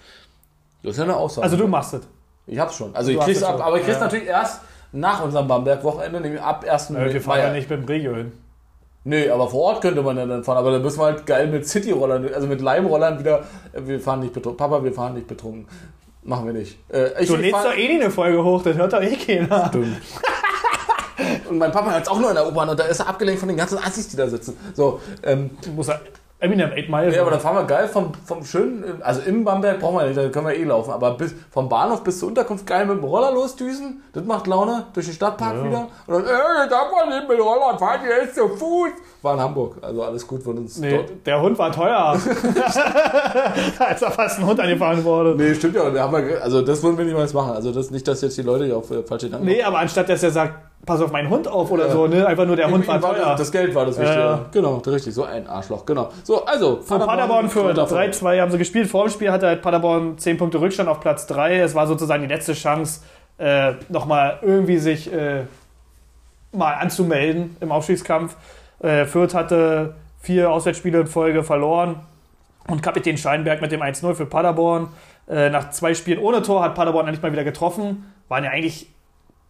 [0.84, 1.44] Das ist ja eine Aussage.
[1.46, 2.02] Also du machst es.
[2.46, 2.96] ich hab's schon.
[2.96, 3.62] Also Du ich krieg's ab, schon.
[3.62, 4.04] aber ich krieg's Ja.
[4.04, 4.62] natürlich erst
[4.92, 6.90] nach unserem Bamberg-Wochenende, nämlich ab 1.
[6.90, 8.32] Ja, wir fahren ja nicht mit dem Regio hin.
[9.08, 10.58] Nee, aber vor Ort könnte man ja dann fahren.
[10.58, 13.46] Aber dann müssen wir halt geil mit City-Rollern, also mit Leimrollern wieder.
[13.74, 14.58] Wir fahren nicht betrunken.
[14.58, 15.66] Papa, wir fahren nicht betrunken.
[16.24, 16.78] Machen wir nicht.
[16.90, 19.70] Äh, ich, Du lädst doch eh nie eine Folge hoch, das hört doch eh keiner.
[19.70, 19.96] Stimmt.
[21.50, 23.40] Und mein Papa hat es auch nur in der U-Bahn und da ist er abgelenkt
[23.40, 24.56] von den ganzen Assis, die da sitzen.
[24.74, 26.00] So, ähm, musst ja
[26.40, 27.16] Eminem 8 Mile.
[27.16, 30.18] ja, aber dann fahren wir geil vom, vom schönen, also im Bamberg brauchen wir nicht,
[30.18, 33.04] da können wir eh laufen, aber bis, vom Bahnhof bis zur Unterkunft geil mit dem
[33.04, 35.64] Roller losdüsen, das macht Laune, durch den Stadtpark Ja.
[35.64, 35.88] wieder.
[36.06, 38.90] Und dann, äh, darf man nicht mit Roller fahren, hier ist zu Fuß.
[39.24, 41.26] War in Hamburg, also alles gut von uns Nee, dort.
[41.26, 42.16] der Hund war teuer.
[43.80, 45.36] Als er fast ein Hund angefahren wurde.
[45.36, 46.08] Nee, stimmt ja, da
[46.42, 47.54] also das wollen wir niemals machen.
[47.54, 50.08] Also das nicht, dass jetzt die Leute hier auf äh, falsche Gedanken Nee, aber anstatt
[50.08, 50.54] dass er sagt,
[50.88, 51.92] pass auf meinen Hund auf oder Ja.
[51.92, 52.26] so, ne?
[52.26, 53.36] Einfach nur der Hund war ihm war teuer.
[53.36, 54.20] das, Geld war das Wichtige.
[54.20, 54.46] Ja.
[54.52, 56.10] Genau, richtig, so ein Arschloch, genau.
[56.24, 58.88] So, also, Von Paderborn für Kräuter 3-2 haben sie gespielt.
[58.90, 61.60] Vor dem Spiel hatte halt Paderborn 10 Punkte Rückstand auf Platz 3.
[61.60, 63.02] Es war sozusagen die letzte Chance,
[63.38, 65.44] äh, nochmal irgendwie sich äh,
[66.54, 68.36] mal anzumelden im Aufstiegskampf.
[68.80, 71.98] Äh, Fürth hatte vier Auswärtsspiele in Folge verloren
[72.68, 74.88] und Kapitän Scheinberg mit dem 1-0 für Paderborn.
[75.30, 78.12] Äh, nach zwei Spielen ohne Tor hat Paderborn endlich mal wieder getroffen.
[78.30, 78.88] Waren ja eigentlich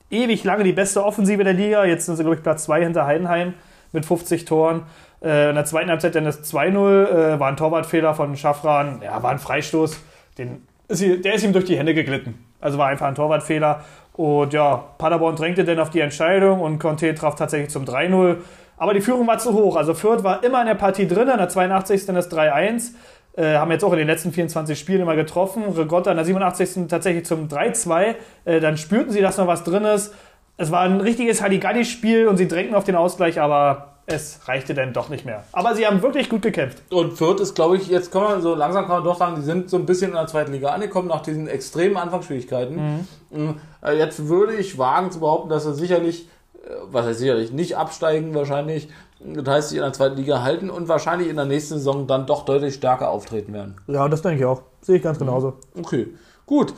[0.10, 1.86] ewig lange die beste Offensive der Liga.
[1.86, 3.54] Jetzt sind sie, glaube ich, Platz 2 hinter Heidenheim
[3.92, 4.84] mit 50 Toren.
[5.22, 9.22] Äh, in der zweiten Halbzeit dann das 2-0, äh, war ein Torwartfehler von Schaffran, ja,
[9.24, 10.00] war ein Freistoß.
[10.38, 12.46] Den der ist ihm durch die Hände geglitten.
[12.62, 13.84] Also war einfach ein Torwartfehler.
[14.14, 18.38] Und ja, Paderborn drängte dann auf die Entscheidung und Conte traf tatsächlich zum 3-0.
[18.78, 19.76] Aber die Führung war zu hoch.
[19.76, 22.06] Also Fürth war immer in der Partie drin, in der 82.
[22.06, 22.94] dann das 3-1.
[23.38, 25.64] Äh, haben jetzt auch in den letzten 24 Spielen immer getroffen.
[25.64, 26.88] Regotta in der 87.
[26.88, 28.16] tatsächlich zum 3-2.
[28.46, 30.14] Äh, dann spürten sie, dass noch was drin ist.
[30.58, 34.92] Es war ein richtiges Halligalli-Spiel und sie drängten auf den Ausgleich, aber es reichte dann
[34.92, 35.44] doch nicht mehr.
[35.52, 36.82] Aber sie haben wirklich gut gekämpft.
[36.90, 39.44] Und Fürth ist, glaube ich, jetzt kann man so langsam kann man doch sagen, die
[39.44, 43.06] sind so ein bisschen in der zweiten Liga angekommen nach diesen extremen Anfangsschwierigkeiten.
[43.30, 43.56] Mhm.
[43.84, 47.78] Äh, Jetzt würde ich wagen zu behaupten, dass sie sicherlich, äh, was heißt sicherlich, nicht
[47.78, 48.88] absteigen wahrscheinlich.
[49.20, 52.26] Das heißt, sie in der zweiten Liga halten und wahrscheinlich in der nächsten Saison dann
[52.28, 53.76] doch deutlich stärker auftreten werden.
[53.88, 54.62] Ja, das denke ich auch.
[54.82, 55.56] Sehe ich ganz genauso.
[55.78, 56.08] Okay,
[56.46, 56.74] gut.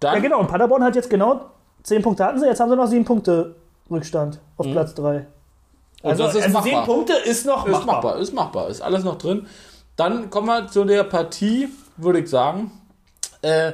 [0.00, 0.40] Dann Ja, genau.
[0.40, 1.40] Und Paderborn hat jetzt genau
[1.84, 3.54] 10 Punkte hatten sie, jetzt haben sie noch 7 Punkte
[3.90, 5.26] Rückstand auf Platz 3.
[6.02, 6.84] Und Also, das ist also machbar.
[6.84, 7.94] 10 Punkte ist noch Ist machbar.
[7.94, 9.46] machbar, ist machbar, ist alles noch drin.
[9.96, 12.70] Dann kommen wir zu der Partie, würde ich sagen,
[13.42, 13.72] äh,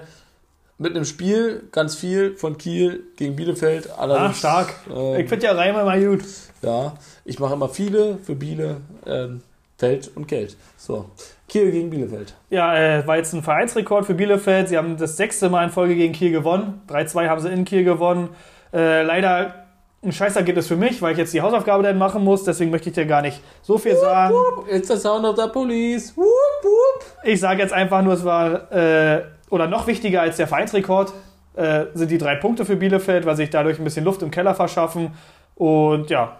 [0.78, 3.90] mit einem Spiel ganz viel von Kiel gegen Bielefeld.
[3.90, 4.74] Ah, Allerdings, stark.
[4.90, 6.24] äh, Ich finde ja Reime immer gut.
[6.64, 6.94] Ja,
[7.24, 9.42] ich mache immer viele für Biele, ähm,
[9.76, 10.56] Feld und Geld.
[10.76, 11.06] So,
[11.48, 12.34] Kiel gegen Bielefeld.
[12.50, 14.68] Ja, äh, war jetzt ein Vereinsrekord für Bielefeld.
[14.68, 16.82] Sie haben das sechste Mal in Folge gegen Kiel gewonnen.
[16.88, 18.30] 3-2 haben sie in Kiel gewonnen.
[18.72, 19.66] Äh, leider
[20.02, 22.44] ein Scheißergebnis für mich, weil ich jetzt die Hausaufgabe dann machen muss.
[22.44, 24.34] Deswegen möchte ich dir gar nicht so viel sagen.
[24.70, 26.16] It's the sound of the police.
[26.16, 26.26] Whoop,
[26.62, 27.04] whoop.
[27.24, 31.12] Ich sage jetzt einfach nur, es war, äh, oder noch wichtiger als der Vereinsrekord,
[31.56, 34.54] äh, sind die drei Punkte für Bielefeld, weil sich dadurch ein bisschen Luft im Keller
[34.54, 35.12] verschaffen.
[35.56, 36.38] Und ja,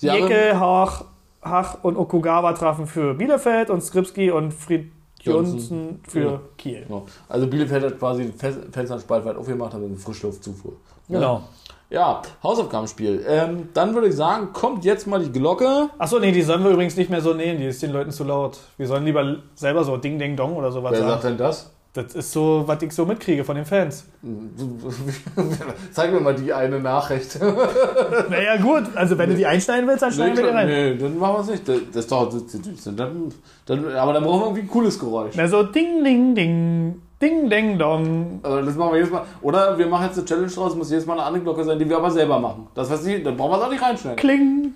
[0.00, 1.04] Sie Jecke, Hach,
[1.42, 6.40] Hach und Okugawa trafen für Bielefeld und Skripski und Fried Johnson für Ja.
[6.56, 6.84] Kiel.
[6.86, 7.04] genau.
[7.28, 8.34] Also Bielefeld hat quasi den
[8.72, 10.74] Fenster spaltweit aufgemacht, aber eine Frischluftzufuhr.
[11.08, 11.42] Genau.
[11.90, 13.24] Ja, Hausaufgabenspiel.
[13.26, 15.88] Ähm, dann würde ich sagen, kommt jetzt mal die Glocke.
[15.98, 18.24] Achso, nee, die sollen wir übrigens nicht mehr so nehmen, die ist den Leuten zu
[18.24, 18.58] laut.
[18.76, 21.10] Wir sollen lieber selber so Ding, Ding, Dong oder sowas Wer sagen.
[21.10, 21.72] sagt denn das?
[21.98, 24.06] Das ist so, was ich so mitkriege von den Fans.
[25.90, 27.40] Zeig mir mal die eine Nachricht.
[28.30, 30.66] Naja, gut, also wenn du die einschneiden willst, dann schneiden wir die rein.
[30.68, 31.68] nee, dann machen wir es nicht.
[31.68, 32.34] Das, das dauert.
[32.84, 33.32] Dann,
[33.66, 35.34] dann, aber dann brauchen wir irgendwie ein cooles Geräusch.
[35.36, 38.38] Na, so ding, ding, ding, ding, ding, dong.
[38.44, 39.24] Aber das machen wir jedes Mal.
[39.42, 41.88] Oder wir machen jetzt eine Challenge draus, muss jedes Mal eine andere Glocke sein, die
[41.88, 42.68] wir aber selber machen.
[42.76, 44.18] Das was die, dann brauchen wir es auch nicht reinschneiden.
[44.18, 44.74] Kling.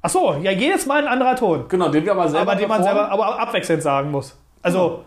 [0.00, 1.64] Ach so, ja, jedes Mal ein anderer Ton.
[1.68, 4.34] Genau, den wir aber selber aber den man selber aber abwechselnd sagen muss.
[4.62, 5.04] Also,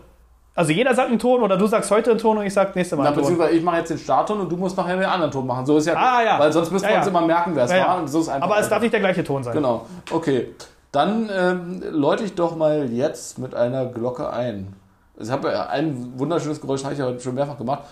[0.54, 2.96] also jeder sagt einen Ton oder du sagst heute einen Ton und ich sag nächste
[2.96, 3.22] Mal Na, einen Ton.
[3.24, 5.66] beziehungsweise ich mache jetzt den Startton und du musst nachher den anderen Ton machen.
[5.66, 5.94] So ist ja.
[5.96, 6.38] Ah, ja.
[6.38, 7.10] Weil sonst müssen wir Ja, uns ja.
[7.10, 7.98] immer merken, wer es Ja, war.
[7.98, 9.52] Und so ist einfach Aber es darf nicht der gleiche Ton sein.
[9.54, 9.86] Genau.
[10.12, 10.54] Okay.
[10.92, 14.74] Dann ähm, läute ich doch mal jetzt mit einer Glocke ein.
[15.18, 17.82] Ich habe ja ein wunderschönes Geräusch, habe ich ja heute schon mehrfach gemacht.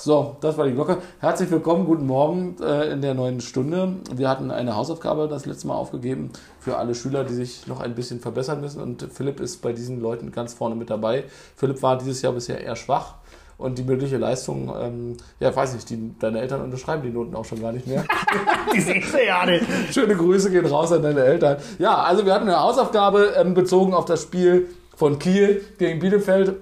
[0.00, 0.98] So, das war die Glocke.
[1.18, 3.96] Herzlich willkommen, guten Morgen äh, in der neuen Stunde.
[4.14, 6.30] Wir hatten eine Hausaufgabe das letzte Mal aufgegeben
[6.60, 8.80] für alle Schüler, die sich noch ein bisschen verbessern müssen.
[8.80, 11.24] Und Philipp ist bei diesen Leuten ganz vorne mit dabei.
[11.56, 13.14] Philipp war dieses Jahr bisher eher schwach.
[13.56, 17.44] Und die mündliche Leistung, ähm, ja, weiß nicht, die, deine Eltern unterschreiben die Noten auch
[17.44, 18.04] schon gar nicht mehr.
[18.72, 19.64] Die siehst du ja nicht.
[19.90, 21.56] Schöne Grüße gehen raus an deine Eltern.
[21.80, 26.54] Ja, also wir hatten eine Hausaufgabe ähm, bezogen auf das Spiel von Kiel gegen Bielefeld.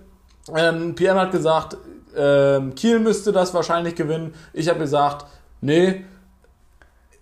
[0.57, 1.77] Ähm, PM hat gesagt,
[2.17, 4.35] ähm, Kiel müsste das wahrscheinlich gewinnen.
[4.53, 5.27] Ich habe gesagt,
[5.61, 6.05] nee,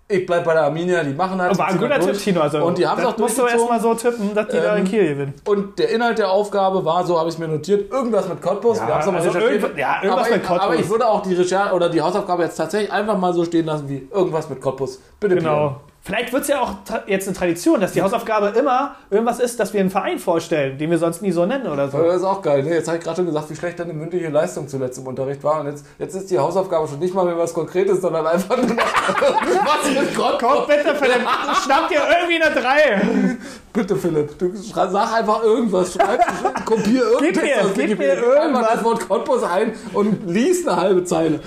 [0.06, 1.56] ich bleib bei der Arminia, die machen das.
[1.58, 2.18] War ein guter Tipp.
[2.18, 2.42] Tino.
[2.42, 4.84] Also, Und die haben es auch musst du erstmal so tippen, dass die da in
[4.84, 5.34] Ähm, Kiel gewinnen.
[5.46, 8.78] Und der Inhalt der Aufgabe war, so habe ich es mir notiert, irgendwas mit Cottbus.
[8.78, 10.64] Ja, Wir also irgendwas- ja, irgendwas aber, mit Cottbus.
[10.66, 13.64] aber ich würde auch die Recherche oder die Hausaufgabe jetzt tatsächlich einfach mal so stehen
[13.64, 15.00] lassen wie irgendwas mit Cottbus.
[15.18, 15.80] Bitte, Genau.
[16.06, 16.74] Vielleicht wird es ja auch
[17.06, 20.90] jetzt eine Tradition, dass die Hausaufgabe immer irgendwas ist, dass wir einen Verein vorstellen, den
[20.90, 21.96] wir sonst nie so nennen oder so.
[21.96, 22.62] Das ist auch geil.
[22.62, 22.74] Ne?
[22.74, 25.60] Jetzt habe ich gerade schon gesagt, wie schlecht deine mündliche Leistung zuletzt im Unterricht war.
[25.60, 28.66] Und jetzt, jetzt ist die Hausaufgabe schon nicht mal mehr was Konkretes, sondern einfach nur
[28.66, 30.38] noch was mit Gott.
[30.42, 31.26] Komm bitte, Philipp,
[31.64, 33.38] schnapp dir irgendwie eine 3.
[33.72, 35.94] Bitte, Philipp, du sag einfach irgendwas.
[35.94, 36.20] Schreib,
[36.66, 37.22] kopier irgendwas.
[37.22, 38.68] Gib mir- gib mir irgendwas.
[38.74, 41.40] das Wort Cottbus ein und lies eine halbe Zeile.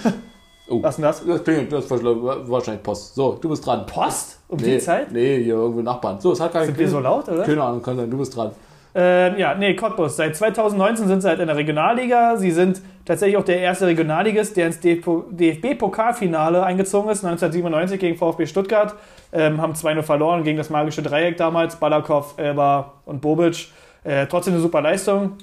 [0.70, 1.26] Oh, Was denn das?
[1.26, 3.16] das klingelt, das ist wahrscheinlich Post.
[3.16, 3.86] So, du bist dran.
[3.86, 4.40] Post?
[4.50, 5.12] Um nee, die Zeit?
[5.12, 6.20] Nee, hier irgendwo Nachbarn.
[6.20, 7.44] So, es hat gar Sind wir so laut, oder?
[7.44, 8.52] Keine Ahnung, kann sein, du bist dran.
[9.00, 10.16] Ähm, ja, nee, Cottbus.
[10.18, 12.36] Seit 2019 sind sie halt in der Regionalliga.
[12.38, 18.48] Sie sind tatsächlich auch der erste Regionalligist, der ins DFB-Pokalfinale eingezogen ist, 1997 gegen VfB
[18.48, 18.96] Stuttgart.
[19.32, 23.68] Ähm, haben 2-0 verloren gegen das magische Dreieck damals, Balakow, Elba und Bobic.
[24.04, 25.34] Äh, trotzdem eine super Leistung.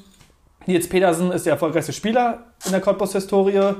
[0.66, 3.74] Nils Petersen ist der erfolgreichste Spieler in der Cottbus-Historie.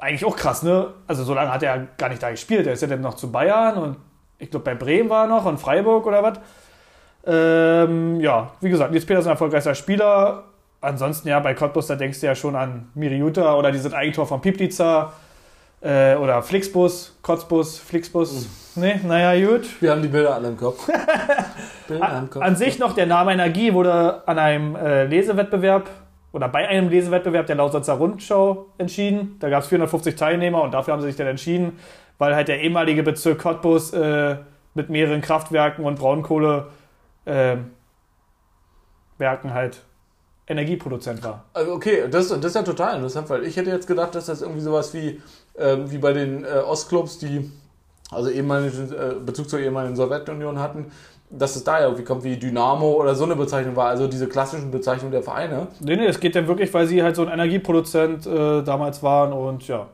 [0.00, 0.88] Eigentlich auch krass, ne?
[1.06, 2.66] Also so lange hat er gar nicht da gespielt.
[2.66, 3.96] Er ist ja dann noch zu Bayern und
[4.38, 6.38] ich glaube bei Bremen war er noch und Freiburg oder was.
[7.26, 10.44] Ähm, ja, wie gesagt, Nils Petersen erfolgreichster Spieler.
[10.80, 14.40] Ansonsten ja, bei Cottbus, da denkst du ja schon an Miriuta oder dieses Eigentor von
[14.40, 15.12] Piplica
[15.82, 18.46] äh, oder Flixbus, Kotzbus, Flixbus.
[18.76, 19.68] Nee, naja, gut.
[19.82, 20.88] Wir haben die Bilder alle im Kopf.
[21.88, 22.42] Bilder im Kopf.
[22.42, 25.90] An sich noch der Name Energie wurde an einem äh, Lesewettbewerb
[26.32, 29.36] oder bei einem Lesewettbewerb der Lausitzer Rundschau entschieden.
[29.40, 31.78] Da gab es 450 Teilnehmer und dafür haben sie sich dann entschieden,
[32.18, 34.36] weil halt der ehemalige Bezirk Cottbus äh,
[34.74, 36.68] mit mehreren Kraftwerken und Braunkohle
[37.24, 37.56] äh,
[39.18, 39.82] halt
[40.46, 41.44] Energieproduzent war.
[41.52, 44.42] Also okay, das, das ist ja total interessant, weil ich hätte jetzt gedacht, dass das
[44.42, 45.20] irgendwie sowas wie,
[45.56, 47.50] ähm, wie bei den äh, Ostclubs, die
[48.10, 50.90] also ehemaligen äh, Bezug zur ehemaligen Sowjetunion hatten,
[51.30, 54.28] dass es da ja irgendwie kommt wie Dynamo oder so eine Bezeichnung war, also diese
[54.28, 55.68] klassischen Bezeichnungen der Vereine.
[55.80, 59.32] Nee, nee, es geht dann wirklich, weil sie halt so ein Energieproduzent äh, damals waren
[59.32, 59.86] und ja.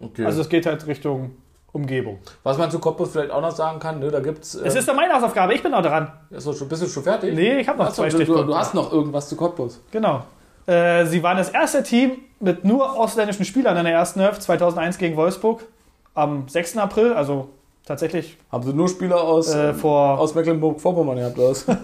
[0.00, 0.24] Okay.
[0.24, 1.32] Also es geht halt Richtung
[1.72, 2.18] Umgebung.
[2.42, 4.54] Was man zu Cottbus vielleicht auch noch sagen kann, ne, da gibt's.
[4.54, 6.12] Äh, Es ist doch meine Hausaufgabe, ich bin noch dran.
[6.30, 7.34] ist doch schon, bist du schon fertig?
[7.34, 9.80] Nee, ich habe noch Achso, zwei du, du, du hast noch irgendwas zu Cottbus.
[9.90, 10.22] Genau.
[10.66, 14.98] Äh, sie waren das erste Team mit nur ausländischen Spielern in der ersten Hälfte 2001
[14.98, 15.64] gegen Wolfsburg
[16.14, 16.76] am 6.
[16.76, 17.48] April, also
[17.86, 20.18] tatsächlich Haben sie nur Spieler aus, äh, vor.
[20.18, 21.66] aus Mecklenburg-Vorpommern gehabt, was?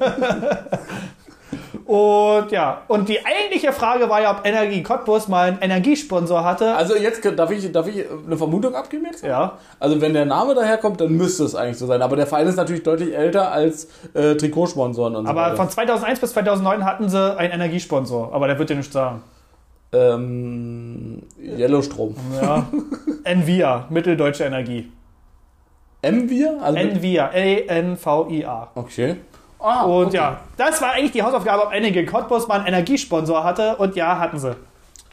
[1.86, 6.74] Und ja, und die eigentliche Frage war ja, ob Energie Cottbus mal einen Energiesponsor hatte.
[6.74, 9.24] Also jetzt darf ich, darf ich eine Vermutung abgeben jetzt?
[9.24, 12.02] Ja, Also wenn der Name daherkommt, dann müsste es eigentlich so sein.
[12.02, 15.56] Aber der Verein ist natürlich deutlich älter als äh, Trikotsponsoren und so aber weiter.
[15.56, 19.22] von 2001 bis 2009 hatten sie einen Energiesponsor, aber der wird dir nicht sagen.
[19.92, 22.14] ähm, Yellowstrom.
[22.42, 22.66] Ja.
[23.24, 24.92] Envia, Mitteldeutsche Energie.
[26.02, 26.58] Envia?
[26.60, 28.70] Also Envia, E-N-V-I-A.
[28.74, 29.16] okay.
[29.60, 30.16] Ah, Und okay.
[30.16, 33.76] ja, das war eigentlich die Hausaufgabe, ob Energie Cottbus mal einen Energiesponsor hatte.
[33.76, 34.54] Und ja, hatten sie.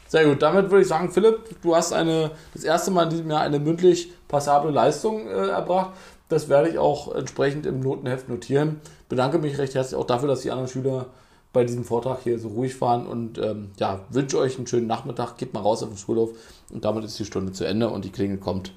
[0.06, 0.40] Sehr gut.
[0.40, 3.58] Damit würde ich sagen, Philipp, du hast eine, das erste Mal in diesem Jahr eine
[3.58, 5.90] mündlich passable Leistung äh, erbracht.
[6.28, 8.80] Das werde ich auch entsprechend im Notenheft notieren.
[9.08, 11.06] Bedanke mich recht herzlich auch dafür, dass die anderen Schüler
[11.52, 15.38] bei diesem Vortrag hier so ruhig waren und ähm, ja, wünsche euch einen schönen Nachmittag.
[15.38, 16.30] Geht mal raus auf den Schulhof
[16.72, 18.72] und damit ist die Stunde zu Ende und die Klingel kommt.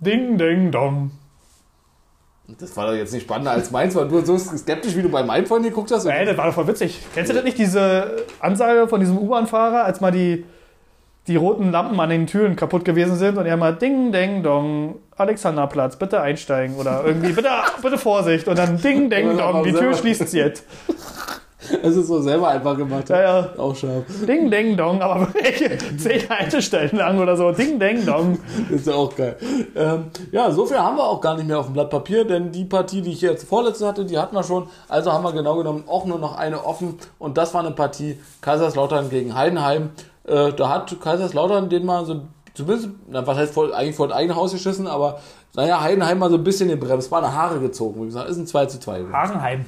[0.00, 1.10] Ding, ding, dong.
[2.58, 5.24] Das war doch jetzt nicht spannender als meins, weil du so skeptisch, wie du bei
[5.24, 6.04] meinem vorhin geguckt hast.
[6.06, 7.00] Ey, das war doch voll witzig.
[7.12, 10.44] Kennst du das nicht, diese Ansage von diesem U-Bahn-Fahrer, als mal die,
[11.26, 14.96] die roten Lampen an den Türen kaputt gewesen sind und er mal Ding, Ding, Dong,
[15.16, 17.48] Alexanderplatz, bitte einsteigen oder irgendwie, bitte,
[17.82, 20.64] bitte Vorsicht und dann Ding, Ding, Dong, die Tür schließt jetzt.
[21.82, 23.08] Es ist so selber einfach gemacht.
[23.08, 23.48] Ja, ja.
[23.58, 24.04] Auch scharf.
[24.26, 25.28] Ding, Ding, Dong, aber
[25.98, 27.52] zehn Haltestellen lang oder so.
[27.52, 28.38] Ding, Ding, Dong.
[28.70, 29.36] Ist ja auch geil.
[29.74, 32.52] Ähm, ja, so viel haben wir auch gar nicht mehr auf dem Blatt Papier, denn
[32.52, 34.68] die Partie, die ich jetzt vorletzte hatte, die hatten wir schon.
[34.88, 36.98] Also haben wir genau genommen auch nur noch eine offen.
[37.18, 39.90] Und das war eine Partie Kaiserslautern gegen Heidenheim.
[40.24, 42.22] Äh, da hat Kaiserslautern den mal so,
[42.54, 45.20] zumindest, na, was heißt voll, eigentlich vor das eigene Haus geschissen, aber
[45.54, 48.02] naja, Heidenheim mal so ein bisschen den Bremsbahn Haare gezogen.
[48.02, 48.98] Wie gesagt, ist ein 2 zu 2.
[48.98, 49.16] gewesen.
[49.16, 49.64] Hasenheim.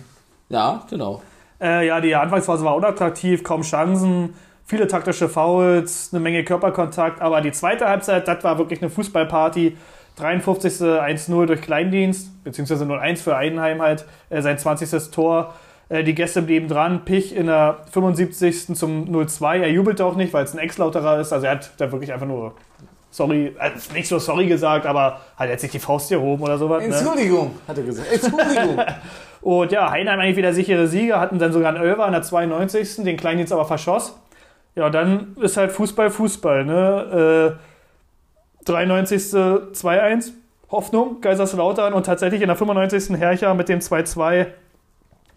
[0.51, 1.23] Ja, genau.
[1.61, 4.35] Äh, ja, die Anfangsphase war unattraktiv, kaum Chancen,
[4.65, 9.77] viele taktische Fouls, eine Menge Körperkontakt, aber die zweite Halbzeit, das war wirklich eine Fußballparty.
[10.19, 10.73] 53.
[10.83, 15.11] 1-0 durch Kleindienst, beziehungsweise 0-1 für Eidenheim halt, äh, sein 20.
[15.11, 15.55] Tor.
[15.89, 18.75] Äh, die Gäste blieben dran, Pich in der 75.
[18.75, 19.61] zum 0-2.
[19.61, 22.27] Er jubelte auch nicht, weil es ein Ex-Lauterer ist, also er hat da wirklich einfach
[22.27, 22.55] nur
[23.11, 26.59] sorry, also nicht so sorry gesagt, aber halt jetzt sich die Faust hier oben oder
[26.59, 26.87] sowas.
[26.87, 26.95] Ne?
[26.95, 28.13] Entschuldigung, hat er gesagt.
[28.13, 28.77] Entschuldigung.
[29.41, 33.05] Und ja, Heinheim eigentlich wieder sichere Sieger, hatten dann sogar einen Ölver in der 92.
[33.05, 34.19] Den Kleindienst aber verschoss.
[34.75, 36.65] Ja, dann ist halt Fußball Fußball.
[36.65, 37.57] Ne?
[37.57, 39.23] Äh, 93.
[39.23, 40.33] 2-1,
[40.71, 43.17] Hoffnung, Kaiserslautern und tatsächlich in der 95.
[43.17, 44.47] Hercher mit dem 2-2.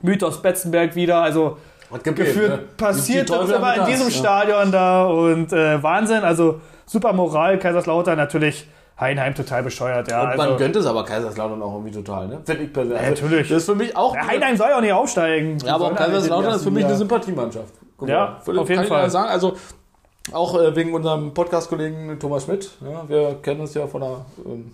[0.02, 1.58] Mythos Betzenberg wieder, also
[1.92, 2.58] Hat gebebt, gefühlt ne?
[2.78, 4.14] passiert das immer in diesem ja.
[4.14, 8.68] Stadion da und äh, Wahnsinn, also super Moral, Kaiserslautern natürlich,
[9.02, 10.22] Heinheim total bescheuert, ja.
[10.22, 12.42] Und also, man gönnt es aber Kaiserslautern auch irgendwie total, ne?
[12.46, 13.02] Finde ich persönlich.
[13.02, 13.50] Ja, natürlich.
[13.50, 14.16] Das ist für mich auch.
[14.16, 15.58] ja, Heinheim soll ja auch nicht aufsteigen.
[15.66, 17.74] Ja, aber Kaiserslautern ist für mich in eine Sympathiemannschaft.
[17.98, 19.10] Guck Ja, mal, auf jeden Fall.
[19.10, 19.30] sagen.
[19.30, 19.58] Also
[20.32, 22.70] auch äh, wegen unserem Podcast-Kollegen Thomas Schmidt.
[22.82, 24.74] Ja, wir kennen uns ja von der ähm,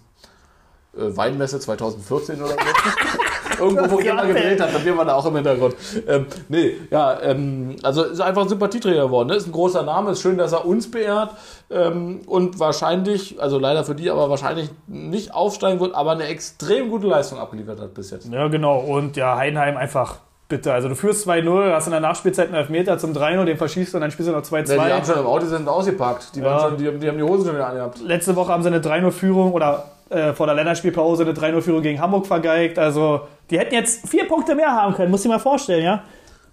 [0.95, 2.55] äh, Weinmesse 2014 oder so.
[3.59, 5.75] Irgendwo, wo Ja, jemand gedreht hat, dann wir waren da auch im Hintergrund.
[6.07, 9.29] Ähm, nee, ja, ähm, also ist einfach ein Sympathieträger geworden.
[9.29, 9.35] Ne?
[9.35, 11.31] Ist ein großer Name, ist schön, dass er uns beehrt
[11.69, 16.89] ähm, und wahrscheinlich, also leider für die, aber wahrscheinlich nicht aufsteigen wird, aber eine extrem
[16.89, 18.31] gute Leistung abgeliefert hat bis jetzt.
[18.31, 18.79] Ja, genau.
[18.79, 20.17] Und ja, Heidenheim einfach
[20.49, 20.73] bitte.
[20.73, 23.97] Also du führst 2-0, hast in der Nachspielzeit einen Elfmeter zum 3-0, den verschießt du
[23.97, 24.75] und dann spielst du noch 2-2.
[24.75, 26.35] Ja, die haben schon im Auto sind ausgepackt.
[26.35, 26.59] Die, Ja.
[26.59, 27.99] schon, die, haben- die haben die Hosen schon wieder angehabt.
[28.01, 32.25] Letzte Woche haben sie eine 3-0-Führung oder äh, vor der Länderspielpause eine 3-0-Führung gegen Hamburg
[32.27, 32.79] vergeigt.
[32.79, 36.03] Also die hätten jetzt vier Punkte mehr haben können, muss ich mal vorstellen, ja.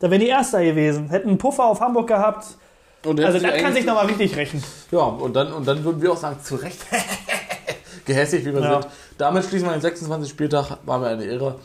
[0.00, 1.08] Da wären die Erster gewesen.
[1.08, 2.46] Hätten einen Puffer auf Hamburg gehabt.
[3.06, 4.62] Und Also das die kann sich nochmal richtig rächen.
[4.90, 6.80] Ja, und dann, und dann würden wir auch sagen, zu Recht.
[8.06, 8.82] Gehässig, wie wir Ja.
[8.82, 8.92] sind.
[9.18, 10.28] Damit schließen wir den 26.
[10.30, 10.78] Spieltag.
[10.84, 11.56] War mir eine Ehre.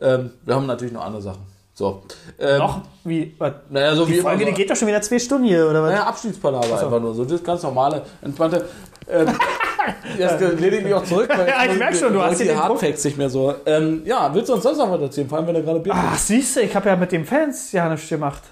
[0.00, 1.42] Ähm, wir haben natürlich noch andere Sachen.
[1.78, 2.00] So.
[2.38, 2.80] Ähm, Noch?
[3.04, 3.34] Wie?
[3.36, 3.52] Was?
[3.68, 5.82] Naja, so Die wie Folge, immer die geht doch schon wieder zwei Stunden hier, oder
[5.82, 5.90] was?
[5.90, 6.74] naja, Abschiedspalaver so.
[6.86, 7.12] einfach nur.
[7.14, 8.64] So das ganz normale, entspannte.
[9.10, 9.28] Ähm,
[10.18, 12.52] jetzt lehne ich mich auch zurück, weil Ja, ich merk schon, du hast hier die
[12.52, 12.62] den.
[12.62, 13.54] Hardfacts nicht mehr so.
[13.66, 15.28] Ähm, ja, willst du uns sonst noch was erzählen?
[15.28, 17.70] Vor allem, wenn er gerade Bier Ach, siehst du, ich habe ja mit den Fans
[17.72, 18.42] ja nichts gemacht.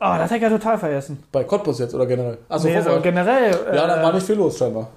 [0.00, 1.22] Oh, das hätte ich ja total vergessen.
[1.30, 2.38] Bei Cottbus jetzt oder generell?
[2.48, 3.02] Achso, nee, so Vorwahl.
[3.02, 3.56] generell.
[3.72, 4.88] Ja, da äh, war nicht viel los scheinbar.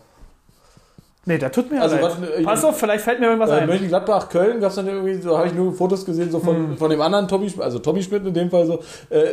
[1.29, 2.05] Nee, da tut mir Also, leid.
[2.05, 3.67] was, äh, Pass auf, vielleicht fällt mir irgendwas Äh, ein.
[3.67, 6.77] Mönchengladbach, Köln gab es dann irgendwie, so habe ich nur Fotos gesehen, so von, Hm.
[6.77, 8.79] von dem anderen Tommy, Schmidt- also Tommy Schmidt in dem Fall so.
[9.09, 9.23] Äh,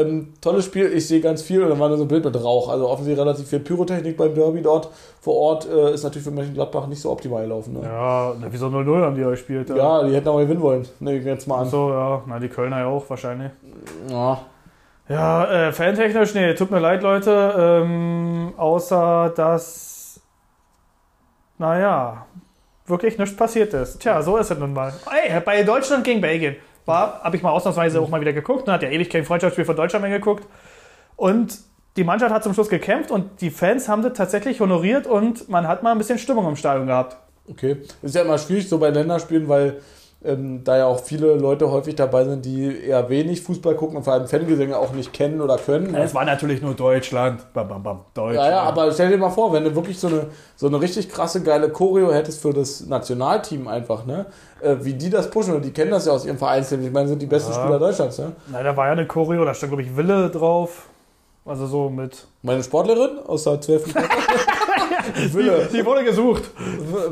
[0.00, 2.42] ähm, tolles Spiel, ich sehe ganz viel und dann war da so ein Bild mit
[2.42, 2.70] Rauch.
[2.70, 4.88] Also offensichtlich relativ viel Pyrotechnik beim Derby dort
[5.20, 7.74] vor Ort äh, ist natürlich für Mönchengladbach nicht so optimal gelaufen.
[7.74, 7.80] Ne?
[7.82, 7.92] Ja.
[8.30, 9.68] Ja, na, wieso 0-0 haben die ja gespielt?
[9.68, 9.74] die
[10.14, 10.88] hätten aber gewinnen wollen.
[11.00, 11.68] Ne, jetzt mal an.
[11.68, 13.50] So, ja, na, die Kölner ja auch wahrscheinlich.
[14.10, 14.40] Ja.
[15.08, 17.52] Ja, äh, fantechnisch, nee, tut mir leid, Leute.
[17.58, 19.91] Ähm, außer, dass,
[21.58, 22.26] naja,
[22.86, 24.00] wirklich nichts passiert ist.
[24.00, 24.92] Tja, so ist es nun mal.
[25.10, 28.66] Ey, bei Deutschland gegen Belgien war, habe ich mal ausnahmsweise auch mal wieder geguckt.
[28.66, 30.46] Ne, hat ja ewig kein Freundschaftsspiel von Deutschland mehr geguckt.
[31.16, 31.58] Und
[31.96, 35.68] die Mannschaft hat zum Schluss gekämpft und die Fans haben das tatsächlich honoriert und man
[35.68, 37.16] hat mal ein bisschen Stimmung im Stadion gehabt.
[37.48, 37.76] Okay.
[38.02, 39.82] Ist ja immer schwierig so bei Länderspielen, weil
[40.24, 44.04] ähm, da ja auch viele Leute häufig dabei sind, die eher wenig Fußball gucken und
[44.04, 45.92] vor allem Fangesänge auch nicht kennen oder können.
[45.92, 46.02] ne?
[46.02, 47.52] Es war natürlich nur Deutschland.
[47.52, 48.00] Bam, bam, bam.
[48.14, 48.36] Deutschland.
[48.48, 51.08] Ja, ja, aber stell dir mal vor, wenn du wirklich so eine, so eine richtig
[51.08, 54.26] krasse, geile Choreo hättest für das Nationalteam einfach, ne?
[54.60, 56.86] Äh, wie die das pushen, und die kennen das ja aus ihrem Vereinsleben.
[56.86, 57.58] Ich meine, sind die besten Ja.
[57.60, 58.32] Spieler Deutschlands, ne?
[58.50, 60.86] Na, da war ja eine Choreo, da stand, glaube ich, Wille drauf.
[61.44, 62.24] Also so mit.
[62.42, 63.92] Meine Sportlerin aus der 12.
[65.32, 65.68] Wille.
[65.72, 66.44] Die wurde gesucht.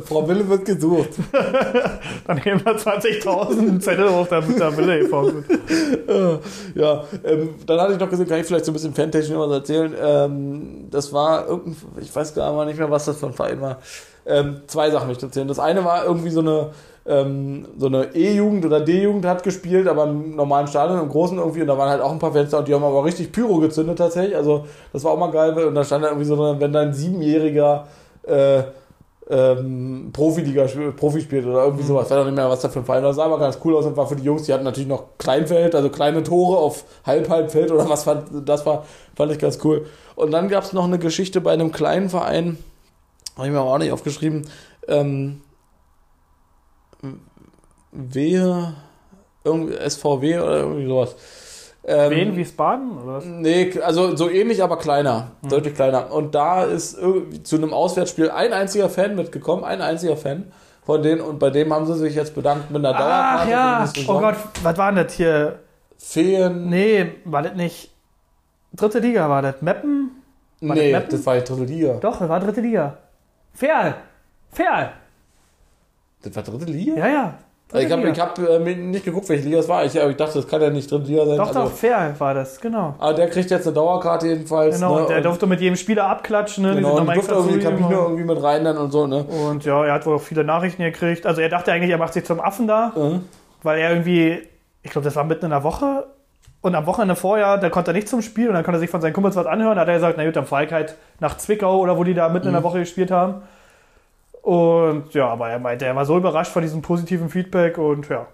[0.05, 1.11] Frau Wille wird gesucht.
[2.27, 6.41] Dann nehmen wir 20.000 Zettel hoch, damit da Wille geformt wird.
[6.75, 9.53] Ja, ähm, dann hatte ich noch gesehen, kann ich vielleicht so ein bisschen Fantechnisch was
[9.53, 9.95] erzählen.
[10.01, 13.79] Ähm, das war irgendein, ich weiß gar nicht mehr, was das für ein Verein war.
[14.27, 15.49] Ähm, zwei Sachen möchte ich erzählen.
[15.49, 16.71] Das eine war irgendwie so eine,
[17.07, 21.63] ähm, so eine E-Jugend oder D-Jugend hat gespielt, aber im normalen Stadion, im Großen irgendwie,
[21.63, 23.99] und da waren halt auch ein paar Fenster und die haben aber richtig Pyro gezündet
[23.99, 24.37] tatsächlich.
[24.37, 27.87] Also das war auch mal geil, und da stand da irgendwie so, wenn dein Siebenjähriger
[28.25, 28.63] äh,
[29.31, 32.07] ähm, Profiliga, Profi spielt oder irgendwie sowas.
[32.07, 33.11] Ich weiß auch nicht mehr, was da für ein Verein war.
[33.11, 35.05] Das sah aber ganz cool aus und war für die Jungs, die hatten natürlich noch
[35.19, 38.85] Kleinfeld, also kleine Tore auf Halb-Halbfeld oder was fand, das war,
[39.15, 39.87] fand ich ganz cool.
[40.17, 42.59] Und dann gab es noch eine Geschichte bei einem kleinen Verein,
[43.37, 44.47] habe ich mir aber auch nicht aufgeschrieben,
[44.89, 45.41] ähm,
[47.93, 48.75] Wehe,
[49.45, 51.17] irgendwie SVW oder irgendwie sowas.
[51.85, 52.99] Ähm, Wen, Wiesbaden?
[52.99, 53.25] Oder was?
[53.25, 55.33] Nee, also so ähnlich, aber kleiner.
[55.49, 56.13] Deutlich kleiner.
[56.13, 56.99] Und da ist
[57.43, 60.53] zu einem Auswärtsspiel ein einziger Fan mitgekommen, ein einziger Fan
[60.85, 61.21] von denen.
[61.21, 64.01] Und bei dem haben sie sich jetzt bedankt mit einer Ach Dauerkarte.
[64.01, 65.59] für ja, oh Gott, was war denn das hier?
[65.97, 66.69] Feen.
[66.69, 67.91] Nee, war das nicht.
[68.73, 69.61] Dritte Liga war das.
[69.63, 70.11] Meppen?
[70.61, 71.11] war das nee, Meppen?
[71.11, 71.95] das war die dritte Liga.
[71.95, 72.99] Doch, das war dritte Liga.
[73.53, 73.95] Ferl!
[74.51, 74.93] Ferl!
[76.23, 76.95] Das war dritte Liga?
[76.97, 77.39] Ja, ja.
[77.73, 79.85] Also ich habe ich hab, äh, nicht geguckt, welche Liga es war.
[79.85, 81.37] Ich, aber ich dachte, das kann ja nicht dritte Liga sein.
[81.37, 82.95] Doch, also, doch, Ferl war das, genau.
[82.99, 84.75] Aber der kriegt jetzt eine Dauerkarte jedenfalls.
[84.77, 85.01] Genau, ne?
[85.03, 86.65] und der und, durfte mit jedem Spieler abklatschen.
[86.65, 86.75] Ne?
[86.75, 89.25] Genau, und durfte irgendwie in die Kabine irgendwie mit rein dann und so, ne?
[89.25, 91.27] Und ja, er hat wohl auch viele Nachrichten gekriegt.
[91.27, 93.25] Also er dachte eigentlich, er macht sich zum Affen da, Mhm.
[93.63, 94.39] weil er irgendwie,
[94.83, 96.07] ich glaube, das war mitten in der Woche.
[96.63, 98.91] Und am Wochenende vorher, da konnte er nicht zum Spiel und dann konnte er sich
[98.91, 99.77] von seinen Kumpels was anhören.
[99.77, 102.13] Da hat er gesagt, na gut, dann fahr ich halt nach Zwickau oder wo die
[102.15, 102.57] da mitten in Mhm.
[102.57, 103.43] der Woche gespielt haben.
[104.43, 108.27] Und ja, aber er meinte, er war so überrascht von diesem positiven Feedback und ja.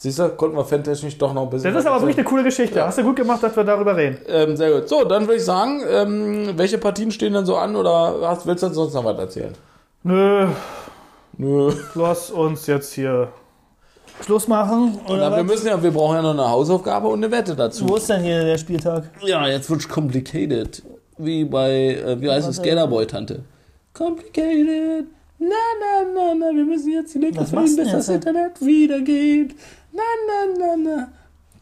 [0.00, 1.74] Siehst du, konnten wir fantechnisch doch noch ein bisschen.
[1.74, 2.78] Das ist aber wirklich eine coole Geschichte.
[2.78, 2.86] Ja.
[2.86, 4.18] Hast du gut gemacht, dass wir darüber reden.
[4.28, 4.88] Ähm, sehr gut.
[4.88, 8.62] So, dann würde ich sagen, ähm, welche Partien stehen denn so an oder hast, willst
[8.62, 9.54] du uns sonst noch was erzählen?
[10.04, 10.46] Nö,
[11.36, 11.72] Nö.
[11.96, 13.28] lass uns jetzt hier
[14.24, 15.00] Schluss machen.
[15.08, 17.88] Oder Na, wir müssen ja, wir brauchen ja noch eine Hausaufgabe und eine Wette dazu.
[17.88, 19.10] Wo ist denn hier der Spieltag?
[19.22, 20.80] Ja, jetzt wird's complicated.
[21.16, 23.42] Wie bei, äh, wie heißt es, Skaterboy-Tante.
[23.94, 25.06] Complicated.
[25.38, 28.08] Na, na, na, na, wir müssen jetzt die Was finden, bis das?
[28.08, 29.54] Internet wieder geht.
[29.92, 31.08] Na, na, na, na.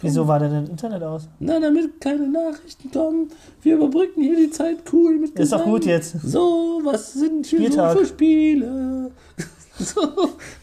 [0.00, 1.28] Wieso war denn das Internet aus?
[1.38, 3.30] Na, damit keine Nachrichten kommen.
[3.62, 6.16] Wir überbrücken hier die Zeit cool mit Ist doch gut jetzt.
[6.22, 9.10] So, was sind hier so für Spiele?
[9.78, 10.00] So,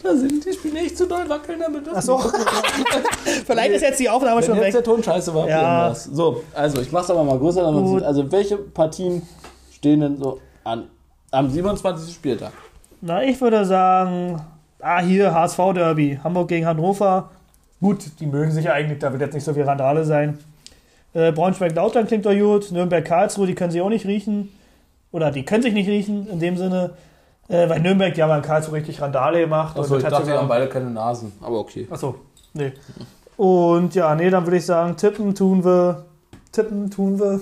[0.01, 2.18] da sind die Spiele nicht zu doll wackeln, damit das Ach so.
[3.45, 4.74] Vielleicht ist jetzt die Aufnahme Wenn schon jetzt weg.
[4.74, 5.93] der Ton scheiße war, Ja.
[5.93, 8.03] So, also ich mach's aber mal größer, damit man sieht.
[8.03, 9.22] Also welche Partien
[9.72, 10.88] stehen denn so an?
[11.30, 12.11] Am 27.
[12.11, 12.53] Spieltag.
[13.06, 14.41] Na, ich würde sagen,
[14.80, 17.32] ah, hier HSV Derby, Hamburg gegen Hannover.
[17.82, 20.38] Gut, die mögen sich ja eigentlich, da wird jetzt nicht so viel Randale sein.
[21.14, 22.72] Äh, Braunschweig-Lautern klingt doch gut.
[22.72, 24.54] Nürnberg-Karlsruhe, die können sie auch nicht riechen.
[25.12, 26.91] Oder die können sich nicht riechen, in dem Sinne.
[27.49, 29.78] Äh, weil Nürnberg, die haben in Karlsruhe richtig Randale gemacht.
[29.78, 31.34] Achso, ich dachte, sogar- haben beide keine Nasen.
[31.41, 31.86] Aber okay.
[31.91, 32.16] Achso,
[32.54, 32.72] nee.
[33.36, 36.06] Und ja, nee, dann würde ich sagen, tippen tun wir.
[36.54, 37.41] Tippen tun wir.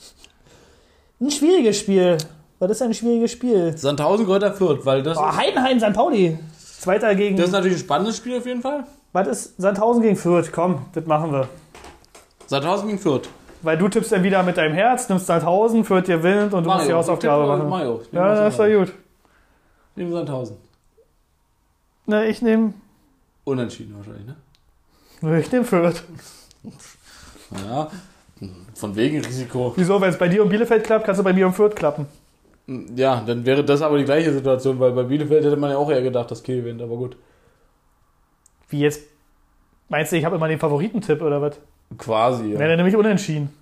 [1.20, 2.18] ein schwieriges Spiel.
[2.60, 3.76] Was ist ein schwieriges Spiel?
[3.76, 5.94] Sandhausen, Kräuter, Fürth, weil das, Oh, Heidenheim, St.
[5.94, 6.38] Pauli.
[6.58, 7.36] Zweiter gegen.
[7.36, 8.84] das ist natürlich ein spannendes Spiel auf jeden Fall.
[9.12, 10.50] was ist Sandhausen gegen Fürth?
[10.52, 11.48] Komm, das machen wir.
[12.46, 13.28] Sandhausen gegen Fürth.
[13.62, 16.86] Weil du tippst dann wieder mit deinem Herz, nimmst Sandhausen, Fürth gewinnt und du musst
[16.88, 17.68] die Hausaufgabe machen.
[17.68, 18.02] Mario.
[18.12, 18.88] Ja, das ist doch gut.
[18.88, 20.56] Ich nehme Sandhausen.
[22.06, 22.74] Na, ich nehme.
[23.44, 25.38] Unentschieden wahrscheinlich, ne?
[25.40, 26.02] Ich nehme Fürth.
[27.66, 27.90] Ja.
[28.74, 29.72] Von wegen Risiko.
[29.76, 30.00] Wieso?
[30.00, 32.06] Wenn es bei dir um Bielefeld klappt, kannst du bei mir um Fürth klappen.
[32.66, 35.90] Ja, dann wäre das aber die gleiche Situation, weil bei Bielefeld hätte man ja auch
[35.90, 37.16] eher gedacht, dass Kiel gewinnt, aber gut.
[38.68, 39.02] Wie jetzt?
[39.88, 41.58] Meinst du, ich habe immer den Favoritentipp oder was?
[41.98, 42.58] Quasi, ja.
[42.60, 43.52] Wäre nämlich unentschieden.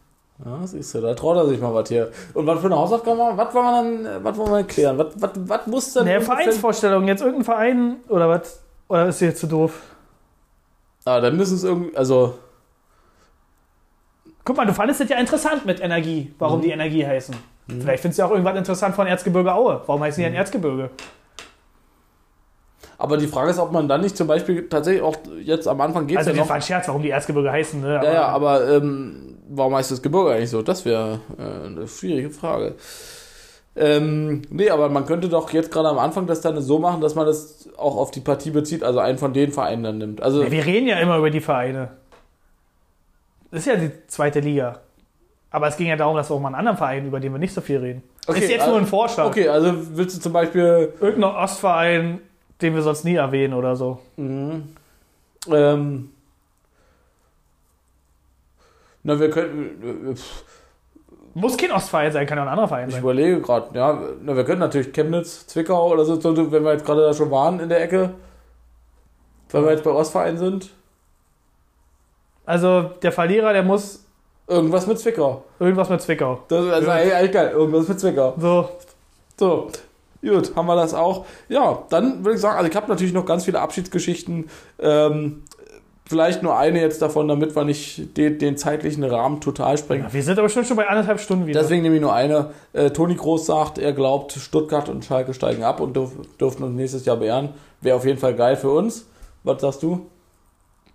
[0.45, 2.13] Ja, siehst du, da traut er sich mal was hier.
[2.35, 3.19] Und was für eine Hausaufgabe?
[3.35, 4.99] Was wollen wir dann, was wollen wir klären?
[4.99, 6.05] Was, was, was muss denn...
[6.05, 8.63] Ne, ungefähr- Vereinsvorstellung, jetzt irgendein Verein oder was?
[8.89, 9.81] Oder ist dir jetzt zu doof?
[11.07, 12.39] Ah, dann müssen es irgendwie, also,
[14.45, 16.63] Guck mal, du fandest das ja interessant mit Energie, warum Mhm.
[16.63, 17.35] die Energie heißen.
[17.69, 19.83] Vielleicht findest du ja auch irgendwas interessant von Erzgebirge Aue.
[19.87, 20.33] Warum heißen die Mhm.
[20.33, 20.91] denn Erzgebirge?
[23.01, 26.09] aber die Frage ist, ob man dann nicht zum Beispiel tatsächlich auch jetzt am Anfang
[26.09, 27.81] geht Also ja das war ein Scherz, warum die Erzgebirge heißen.
[27.81, 27.95] Ne?
[28.03, 30.62] Ja, ja, aber ähm, warum heißt das Gebirge eigentlich so?
[30.62, 32.75] Das wäre äh, eine schwierige Frage.
[33.77, 37.14] Ähm, nee, aber man könnte doch jetzt gerade am Anfang das dann so machen, dass
[37.14, 40.21] man das auch auf die Partie bezieht, also einen von den Vereinen dann nimmt.
[40.21, 41.91] Also, Ja, wir reden ja immer über die Vereine.
[43.53, 44.81] Das ist ja die zweite Liga.
[45.51, 47.39] Aber es ging ja darum, dass wir auch mal einen anderen Verein, über den wir
[47.39, 48.03] nicht so viel reden.
[48.27, 49.25] Okay, ist jetzt also- nur ein Vorschlag.
[49.27, 52.21] okay, also willst du zum Beispiel Irgendein Ostverein,
[52.61, 53.99] den wir sonst nie erwähnen oder so.
[54.17, 54.75] Mhm.
[55.51, 56.11] Ähm,
[59.03, 60.15] na, wir könnten.
[60.17, 60.45] pff,
[61.35, 63.03] Muss kein Ostverein sein, kann ja auch ein anderer Verein Ich sein.
[63.03, 66.85] überlege gerade, ja, na, wir können natürlich Chemnitz, Zwickau oder so, so, wenn wir jetzt
[66.85, 68.11] gerade da schon waren in der Ecke.
[69.51, 70.71] Wenn wir jetzt bei Ostverein sind.
[72.45, 74.05] Also der Verlierer, der muss
[74.49, 75.45] Irgendwas mit Zwickau.
[75.61, 76.41] irgendwas mit Zwickau.
[76.49, 76.95] Das ist also Ja.
[76.95, 77.51] eigentlich eigentlich geil.
[77.53, 78.35] Irgendwas mit Zwickau.
[78.39, 78.69] So,
[79.39, 79.69] So,
[80.23, 81.27] gut, haben wir das auch.
[81.49, 84.49] Ja, dann würde ich sagen, also ich habe natürlich noch ganz viele Abschiedsgeschichten.
[84.81, 85.43] Ähm,
[86.11, 90.07] Vielleicht nur eine jetzt davon, damit wir nicht den, den zeitlichen Rahmen total sprengen.
[90.11, 91.61] Wir sind aber schon, schon bei anderthalb Stunden wieder.
[91.61, 92.53] Deswegen nehme ich nur eine.
[92.73, 96.75] Äh, Toni Groß sagt, er glaubt, Stuttgart und Schalke steigen ab und dürf, dürften uns
[96.75, 97.51] nächstes Jahr beehren.
[97.83, 99.05] Wäre auf jeden Fall geil für uns.
[99.45, 100.07] Was sagst du?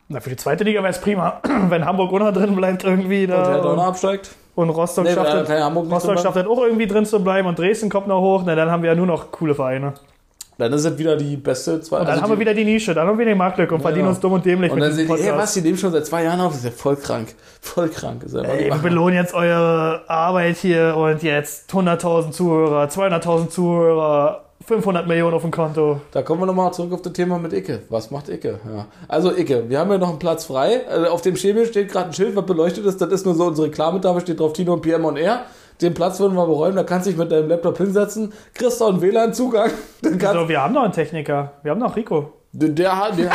[0.10, 1.40] Na, für die zweite Liga wäre es prima,
[1.70, 3.28] wenn Hamburg unter drin bleibt irgendwie.
[3.28, 4.36] Da Und wer Donner absteigt?
[4.56, 7.58] und Rostock, Nee, schafft, äh, es, Rostock schafft es auch irgendwie drin zu bleiben und
[7.58, 8.44] Dresden kommt noch hoch.
[8.46, 9.94] Na, dann haben wir ja nur noch coole Vereine.
[10.60, 11.98] Dann ist es wieder die beste zwei.
[11.98, 14.06] Und dann also haben wir wieder die Nische, dann haben wir den Marktlücke und verdienen
[14.06, 14.10] Ja.
[14.12, 16.24] uns dumm und dämlich Und dann sind die, ey, was, die nehmen schon seit zwei
[16.24, 17.34] Jahren auf, das ist ja voll krank.
[17.62, 18.24] Voll krank.
[18.24, 25.08] Ist Ey, wir belohnen jetzt eure Arbeit hier und jetzt 100.000 Zuhörer, 200.000 Zuhörer, 500
[25.08, 26.00] Millionen auf dem Konto.
[26.12, 27.82] Da kommen wir nochmal zurück auf das Thema mit Icke.
[27.90, 28.60] Was macht Icke?
[28.74, 28.86] Ja.
[29.08, 30.82] Also Icke, wir haben ja noch einen Platz frei.
[30.90, 33.02] Also auf dem Schemel steht gerade ein Schild, was beleuchtet ist.
[33.02, 35.42] Das ist nur so unsere Reklametafel, steht drauf Tino und PM on Air.
[35.82, 38.32] Den Platz würden wir beräumen, da kannst du dich mit deinem Laptop hinsetzen.
[38.54, 39.72] Kriegst du einen WLAN-Zugang.
[40.02, 41.54] Dann kannst, So, wir haben noch einen Techniker.
[41.64, 42.32] Wir haben noch Rico.
[42.54, 43.32] der, der, hat- der,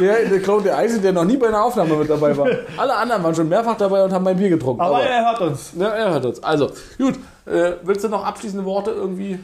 [0.00, 2.46] der, der Clown, der Einzige, der noch nie bei einer Aufnahme mit dabei war.
[2.78, 4.80] Alle anderen waren schon mehrfach dabei und haben mein Bier getrunken.
[4.80, 5.72] Aber er hört uns.
[5.76, 6.42] ja, er hört uns.
[6.42, 7.14] Also, gut.
[7.46, 9.38] Äh, willst du noch abschließende Worte irgendwie?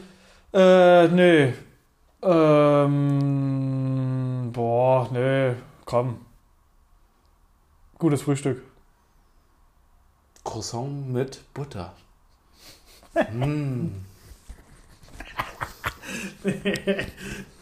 [0.53, 1.51] Äh, nö.
[2.21, 3.01] Ähm,
[4.53, 5.55] boah, nö.
[5.85, 6.25] Komm.
[7.97, 8.61] Gutes Frühstück.
[10.43, 11.93] Croissant mit Butter.
[13.31, 13.87] mm.